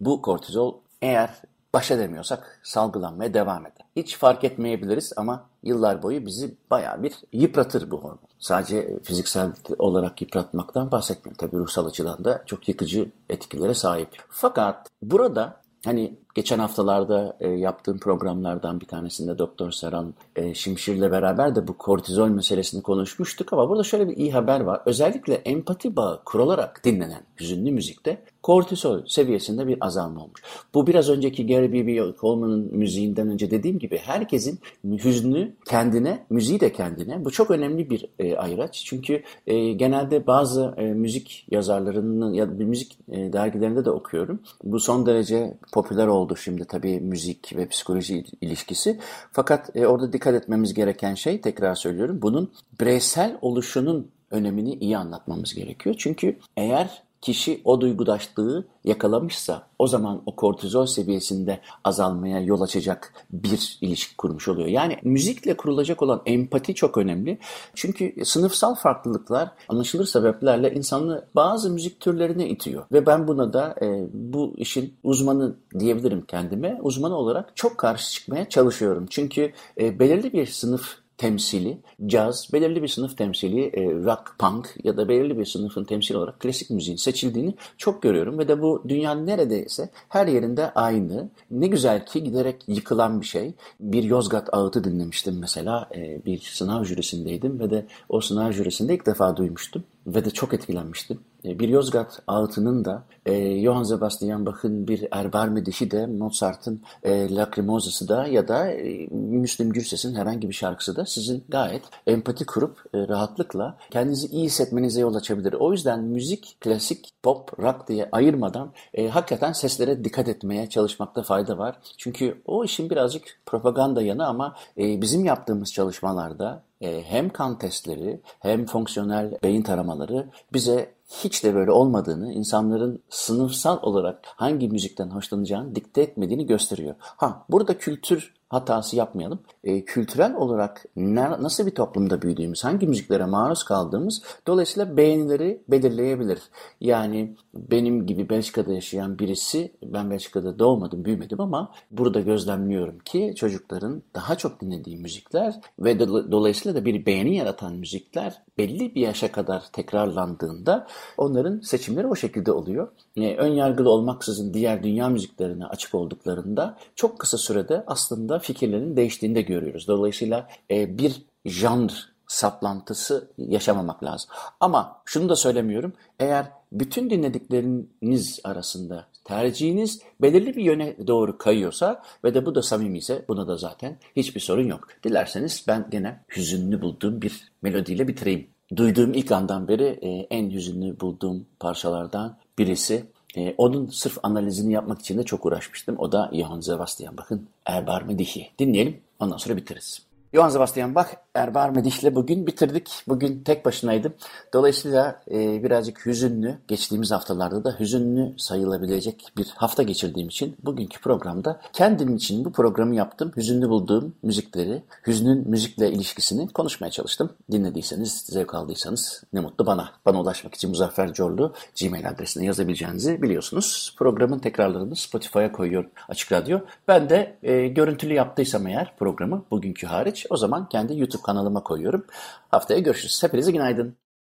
bu 0.00 0.22
kortizol 0.22 0.74
eğer 1.02 1.30
baş 1.74 1.90
edemiyorsak 1.90 2.60
salgılanmaya 2.62 3.34
devam 3.34 3.66
eder. 3.66 3.86
Hiç 3.96 4.16
fark 4.16 4.44
etmeyebiliriz 4.44 5.12
ama 5.16 5.46
yıllar 5.62 6.02
boyu 6.02 6.26
bizi 6.26 6.54
baya 6.70 7.02
bir 7.02 7.14
yıpratır 7.32 7.90
bu 7.90 7.98
hormon. 7.98 8.18
Sadece 8.38 8.98
fiziksel 9.02 9.52
olarak 9.78 10.22
yıpratmaktan 10.22 10.90
bahsetmiyorum. 10.90 11.36
Tabii 11.38 11.60
ruhsal 11.60 11.86
açıdan 11.86 12.24
da 12.24 12.42
çok 12.46 12.68
yıkıcı 12.68 13.10
etkilere 13.28 13.74
sahip. 13.74 14.08
Fakat 14.28 14.88
burada 15.02 15.60
hani 15.84 16.18
geçen 16.34 16.58
haftalarda 16.58 17.36
e, 17.40 17.48
yaptığım 17.48 17.98
programlardan 17.98 18.80
bir 18.80 18.86
tanesinde 18.86 19.38
Doktor 19.38 19.70
Serhan 19.70 20.14
e, 20.36 20.54
Şimşir'le 20.54 21.10
beraber 21.10 21.56
de 21.56 21.68
bu 21.68 21.78
kortizol 21.78 22.28
meselesini 22.28 22.82
konuşmuştuk 22.82 23.52
ama 23.52 23.68
burada 23.68 23.82
şöyle 23.82 24.08
bir 24.08 24.16
iyi 24.16 24.32
haber 24.32 24.60
var. 24.60 24.80
Özellikle 24.86 25.34
empati 25.34 25.96
bağı 25.96 26.24
kurularak 26.24 26.84
dinlenen 26.84 27.22
hüzünlü 27.40 27.72
müzikte 27.72 28.22
kortizol 28.42 29.06
seviyesinde 29.06 29.66
bir 29.66 29.76
azalma 29.80 30.20
olmuş. 30.20 30.42
Bu 30.74 30.86
biraz 30.86 31.10
önceki 31.10 31.46
Gary 31.46 31.72
B.B. 31.72 32.16
Coleman'ın 32.20 32.76
müziğinden 32.76 33.28
önce 33.28 33.50
dediğim 33.50 33.78
gibi 33.78 33.98
herkesin 33.98 34.58
hüznü 34.84 35.52
kendine, 35.66 36.26
müziği 36.30 36.60
de 36.60 36.72
kendine. 36.72 37.24
Bu 37.24 37.30
çok 37.30 37.50
önemli 37.50 37.90
bir 37.90 38.06
e, 38.18 38.36
ayraç. 38.36 38.82
Çünkü 38.86 39.22
e, 39.46 39.72
genelde 39.72 40.26
bazı 40.26 40.74
e, 40.76 40.82
müzik 40.82 41.46
yazarlarının 41.50 42.32
ya 42.32 42.48
da 42.48 42.64
müzik 42.64 42.98
e, 43.12 43.32
dergilerinde 43.32 43.84
de 43.84 43.90
okuyorum. 43.90 44.40
Bu 44.64 44.80
son 44.80 45.06
derece 45.06 45.54
popüler 45.72 46.06
oldu 46.06 46.36
şimdi 46.36 46.64
tabii 46.64 47.00
müzik 47.00 47.56
ve 47.56 47.68
psikoloji 47.68 48.24
ilişkisi. 48.40 48.98
Fakat 49.32 49.76
e, 49.76 49.86
orada 49.86 50.12
dikkat 50.12 50.34
etmemiz 50.34 50.74
gereken 50.74 51.14
şey 51.14 51.40
tekrar 51.40 51.74
söylüyorum. 51.74 52.18
Bunun 52.22 52.52
bireysel 52.80 53.38
oluşunun 53.42 54.10
önemini 54.30 54.74
iyi 54.74 54.98
anlatmamız 54.98 55.54
gerekiyor. 55.54 55.94
Çünkü 55.98 56.36
eğer 56.56 57.02
kişi 57.20 57.60
o 57.64 57.80
duygudaşlığı 57.80 58.64
yakalamışsa 58.84 59.66
o 59.78 59.86
zaman 59.86 60.22
o 60.26 60.36
kortizol 60.36 60.86
seviyesinde 60.86 61.60
azalmaya 61.84 62.40
yol 62.40 62.60
açacak 62.60 63.14
bir 63.30 63.78
ilişki 63.80 64.16
kurmuş 64.16 64.48
oluyor. 64.48 64.68
Yani 64.68 64.98
müzikle 65.02 65.56
kurulacak 65.56 66.02
olan 66.02 66.22
empati 66.26 66.74
çok 66.74 66.98
önemli. 66.98 67.38
Çünkü 67.74 68.24
sınıfsal 68.24 68.74
farklılıklar 68.74 69.50
anlaşılır 69.68 70.04
sebeplerle 70.04 70.74
insanı 70.74 71.24
bazı 71.34 71.70
müzik 71.70 72.00
türlerine 72.00 72.48
itiyor. 72.48 72.84
Ve 72.92 73.06
ben 73.06 73.28
buna 73.28 73.52
da 73.52 73.74
e, 73.82 74.08
bu 74.12 74.54
işin 74.56 74.94
uzmanı 75.02 75.56
diyebilirim 75.78 76.24
kendime. 76.28 76.78
Uzmanı 76.82 77.16
olarak 77.16 77.56
çok 77.56 77.78
karşı 77.78 78.12
çıkmaya 78.12 78.48
çalışıyorum. 78.48 79.06
Çünkü 79.10 79.52
e, 79.80 79.98
belirli 79.98 80.32
bir 80.32 80.46
sınıf 80.46 81.00
temsili, 81.20 81.78
caz, 82.06 82.48
belirli 82.52 82.82
bir 82.82 82.88
sınıf 82.88 83.16
temsili, 83.16 83.62
e, 83.64 83.84
rock, 83.84 84.34
punk 84.38 84.76
ya 84.84 84.96
da 84.96 85.08
belirli 85.08 85.38
bir 85.38 85.44
sınıfın 85.44 85.84
temsili 85.84 86.18
olarak 86.18 86.40
klasik 86.40 86.70
müziğin 86.70 86.96
seçildiğini 86.96 87.54
çok 87.78 88.02
görüyorum. 88.02 88.38
Ve 88.38 88.48
de 88.48 88.62
bu 88.62 88.84
dünyanın 88.88 89.26
neredeyse 89.26 89.90
her 90.08 90.26
yerinde 90.26 90.70
aynı. 90.70 91.28
Ne 91.50 91.66
güzel 91.66 92.06
ki 92.06 92.24
giderek 92.24 92.56
yıkılan 92.68 93.20
bir 93.20 93.26
şey. 93.26 93.54
Bir 93.80 94.02
Yozgat 94.02 94.54
ağıtı 94.54 94.84
dinlemiştim 94.84 95.38
mesela. 95.38 95.88
E, 95.94 96.24
bir 96.26 96.40
sınav 96.40 96.84
jürisindeydim 96.84 97.60
ve 97.60 97.70
de 97.70 97.86
o 98.08 98.20
sınav 98.20 98.52
jürisinde 98.52 98.94
ilk 98.94 99.06
defa 99.06 99.36
duymuştum. 99.36 99.84
Ve 100.06 100.24
de 100.24 100.30
çok 100.30 100.54
etkilenmiştim. 100.54 101.20
E, 101.44 101.58
bir 101.58 101.68
Yozgat 101.68 102.22
ağıtının 102.26 102.84
da 102.84 103.04
e, 103.26 103.62
Johann 103.62 103.82
Sebastian 103.82 104.46
Bach'ın 104.46 104.88
bir 104.88 105.08
Erbar 105.10 105.48
Medişi 105.48 105.90
de 105.90 106.06
Mozart'ın 106.06 106.82
e, 107.02 107.34
Lacrimosa'sı 107.34 108.08
da 108.08 108.26
ya 108.26 108.48
da 108.48 108.70
e, 108.70 109.06
Müslüm 109.10 109.72
Gürses'in 109.72 110.14
herhangi 110.14 110.48
bir 110.48 110.54
şarkısı 110.54 110.96
da 110.96 111.06
sizin 111.06 111.44
gayet 111.48 111.82
empati 112.06 112.46
kurup 112.46 112.78
e, 112.94 113.08
rahatlıkla 113.08 113.76
kendinizi 113.90 114.26
iyi 114.26 114.44
hissetmenize 114.44 115.00
yol 115.00 115.14
açabilir. 115.14 115.52
O 115.52 115.72
yüzden 115.72 116.04
müzik, 116.04 116.56
klasik, 116.60 117.12
pop, 117.22 117.58
rock 117.58 117.88
diye 117.88 118.08
ayırmadan 118.12 118.72
e, 118.94 119.08
hakikaten 119.08 119.52
seslere 119.52 120.04
dikkat 120.04 120.28
etmeye 120.28 120.68
çalışmakta 120.68 121.22
fayda 121.22 121.58
var. 121.58 121.76
Çünkü 121.98 122.42
o 122.46 122.64
işin 122.64 122.90
birazcık 122.90 123.40
propaganda 123.46 124.02
yanı 124.02 124.26
ama 124.26 124.56
e, 124.78 125.00
bizim 125.00 125.24
yaptığımız 125.24 125.72
çalışmalarda 125.72 126.62
hem 126.80 127.28
kan 127.28 127.58
testleri 127.58 128.20
hem 128.40 128.66
fonksiyonel 128.66 129.38
beyin 129.42 129.62
taramaları 129.62 130.30
bize 130.52 130.94
hiç 131.10 131.44
de 131.44 131.54
böyle 131.54 131.70
olmadığını, 131.70 132.32
insanların 132.32 133.02
sınıfsal 133.08 133.82
olarak 133.82 134.18
hangi 134.24 134.68
müzikten 134.68 135.10
hoşlanacağını 135.10 135.74
dikte 135.74 136.02
etmediğini 136.02 136.46
gösteriyor. 136.46 136.94
Ha 136.98 137.44
burada 137.48 137.78
kültür 137.78 138.34
hatası 138.50 138.96
yapmayalım. 138.96 139.40
E, 139.64 139.84
kültürel 139.84 140.34
olarak 140.34 140.84
ne, 140.96 141.30
nasıl 141.30 141.66
bir 141.66 141.74
toplumda 141.74 142.22
büyüdüğümüz, 142.22 142.64
hangi 142.64 142.86
müziklere 142.86 143.24
maruz 143.24 143.64
kaldığımız 143.64 144.22
dolayısıyla 144.46 144.96
beğenileri 144.96 145.62
belirleyebilir. 145.68 146.38
Yani 146.80 147.36
benim 147.54 148.06
gibi 148.06 148.28
Belçika'da 148.28 148.72
yaşayan 148.72 149.18
birisi, 149.18 149.72
ben 149.82 150.10
Belçika'da 150.10 150.58
doğmadım, 150.58 151.04
büyümedim 151.04 151.40
ama 151.40 151.72
burada 151.90 152.20
gözlemliyorum 152.20 152.98
ki 152.98 153.34
çocukların 153.36 154.02
daha 154.14 154.36
çok 154.36 154.60
dinlediği 154.60 154.96
müzikler 154.96 155.60
ve 155.78 155.98
do, 155.98 156.32
dolayısıyla 156.32 156.80
da 156.80 156.84
bir 156.84 157.06
beğeni 157.06 157.36
yaratan 157.36 157.74
müzikler 157.74 158.42
belli 158.58 158.94
bir 158.94 159.00
yaşa 159.00 159.32
kadar 159.32 159.62
tekrarlandığında 159.72 160.86
onların 161.16 161.60
seçimleri 161.60 162.06
o 162.06 162.16
şekilde 162.16 162.52
oluyor. 162.52 162.88
E, 163.16 163.36
ön 163.36 163.52
yargılı 163.52 163.90
olmaksızın 163.90 164.54
diğer 164.54 164.82
dünya 164.82 165.08
müziklerine 165.08 165.66
açık 165.66 165.94
olduklarında 165.94 166.78
çok 166.94 167.18
kısa 167.18 167.38
sürede 167.38 167.84
aslında 167.86 168.38
fikirlerin 168.38 168.96
değiştiğini 168.96 169.34
de 169.34 169.42
görüyoruz. 169.42 169.88
Dolayısıyla 169.88 170.48
e, 170.70 170.98
bir 170.98 171.22
janr 171.44 172.10
saplantısı 172.30 173.30
yaşamamak 173.38 174.04
lazım. 174.04 174.30
Ama 174.60 175.02
şunu 175.04 175.28
da 175.28 175.36
söylemiyorum. 175.36 175.92
Eğer 176.18 176.46
bütün 176.72 177.10
dinledikleriniz 177.10 178.40
arasında 178.44 179.06
tercihiniz 179.24 180.00
belirli 180.20 180.56
bir 180.56 180.62
yöne 180.62 180.96
doğru 181.06 181.38
kayıyorsa 181.38 182.02
ve 182.24 182.34
de 182.34 182.46
bu 182.46 182.54
da 182.54 182.62
samimi 182.62 182.98
ise 182.98 183.24
buna 183.28 183.48
da 183.48 183.56
zaten 183.56 183.98
hiçbir 184.16 184.40
sorun 184.40 184.66
yok. 184.66 184.88
Dilerseniz 185.04 185.64
ben 185.68 185.86
gene 185.90 186.20
hüzünlü 186.36 186.82
bulduğum 186.82 187.22
bir 187.22 187.52
melodiyle 187.62 188.08
bitireyim. 188.08 188.48
Duyduğum 188.76 189.14
ilk 189.14 189.32
andan 189.32 189.68
beri 189.68 189.98
e, 190.02 190.08
en 190.08 190.50
hüzünlü 190.50 191.00
bulduğum 191.00 191.46
parçalardan 191.60 192.36
birisi 192.58 193.04
e, 193.36 193.54
onun 193.58 193.86
sırf 193.86 194.18
analizini 194.22 194.72
yapmak 194.72 195.00
için 195.00 195.18
de 195.18 195.22
çok 195.22 195.46
uğraşmıştım. 195.46 195.98
O 195.98 196.12
da 196.12 196.30
Johann 196.34 196.60
Sebastian 196.60 197.16
Bach'ın 197.16 197.48
Erbar 197.66 198.02
Medici. 198.02 198.50
Dinleyelim 198.58 199.00
ondan 199.20 199.36
sonra 199.36 199.56
bitiririz. 199.56 200.02
Johann 200.34 200.48
Sebastian 200.48 200.94
Bach, 200.94 201.08
Erbar 201.34 201.70
Mediş'le 201.70 202.14
bugün 202.14 202.46
bitirdik. 202.46 203.02
Bugün 203.08 203.42
tek 203.44 203.64
başınaydım. 203.64 204.14
Dolayısıyla 204.52 205.22
e, 205.30 205.62
birazcık 205.62 206.06
hüzünlü, 206.06 206.58
geçtiğimiz 206.68 207.10
haftalarda 207.10 207.64
da 207.64 207.76
hüzünlü 207.80 208.34
sayılabilecek 208.38 209.32
bir 209.36 209.46
hafta 209.56 209.82
geçirdiğim 209.82 210.28
için 210.28 210.56
bugünkü 210.62 211.00
programda 211.00 211.60
kendim 211.72 212.16
için 212.16 212.44
bu 212.44 212.52
programı 212.52 212.94
yaptım. 212.94 213.32
Hüzünlü 213.36 213.68
bulduğum 213.68 214.14
müzikleri, 214.22 214.82
hüznün 215.06 215.50
müzikle 215.50 215.90
ilişkisini 215.90 216.48
konuşmaya 216.48 216.90
çalıştım. 216.90 217.32
Dinlediyseniz, 217.52 218.12
zevk 218.12 218.54
aldıysanız 218.54 219.24
ne 219.32 219.40
mutlu 219.40 219.66
bana. 219.66 219.90
Bana 220.06 220.20
ulaşmak 220.20 220.54
için 220.54 220.70
Muzaffer 220.70 221.12
Corlu 221.12 221.54
Gmail 221.80 222.08
adresine 222.08 222.44
yazabileceğinizi 222.44 223.22
biliyorsunuz. 223.22 223.94
Programın 223.98 224.38
tekrarlarını 224.38 224.96
Spotify'a 224.96 225.52
koyuyor 225.52 225.84
Açık 226.08 226.32
Radyo. 226.32 226.58
Ben 226.88 227.10
de 227.10 227.36
e, 227.42 227.68
görüntülü 227.68 228.14
yaptıysam 228.14 228.66
eğer 228.66 228.94
programı 228.98 229.44
bugünkü 229.50 229.86
hariç 229.86 230.26
o 230.30 230.36
zaman 230.36 230.68
kendi 230.68 230.94
YouTube 231.20 231.26
kanalıma 231.26 231.62
koyuyorum. 231.62 232.04
Haftaya 232.50 232.80
görüşürüz. 232.80 233.22
Hepinize 233.22 233.52
günaydın. 233.52 233.96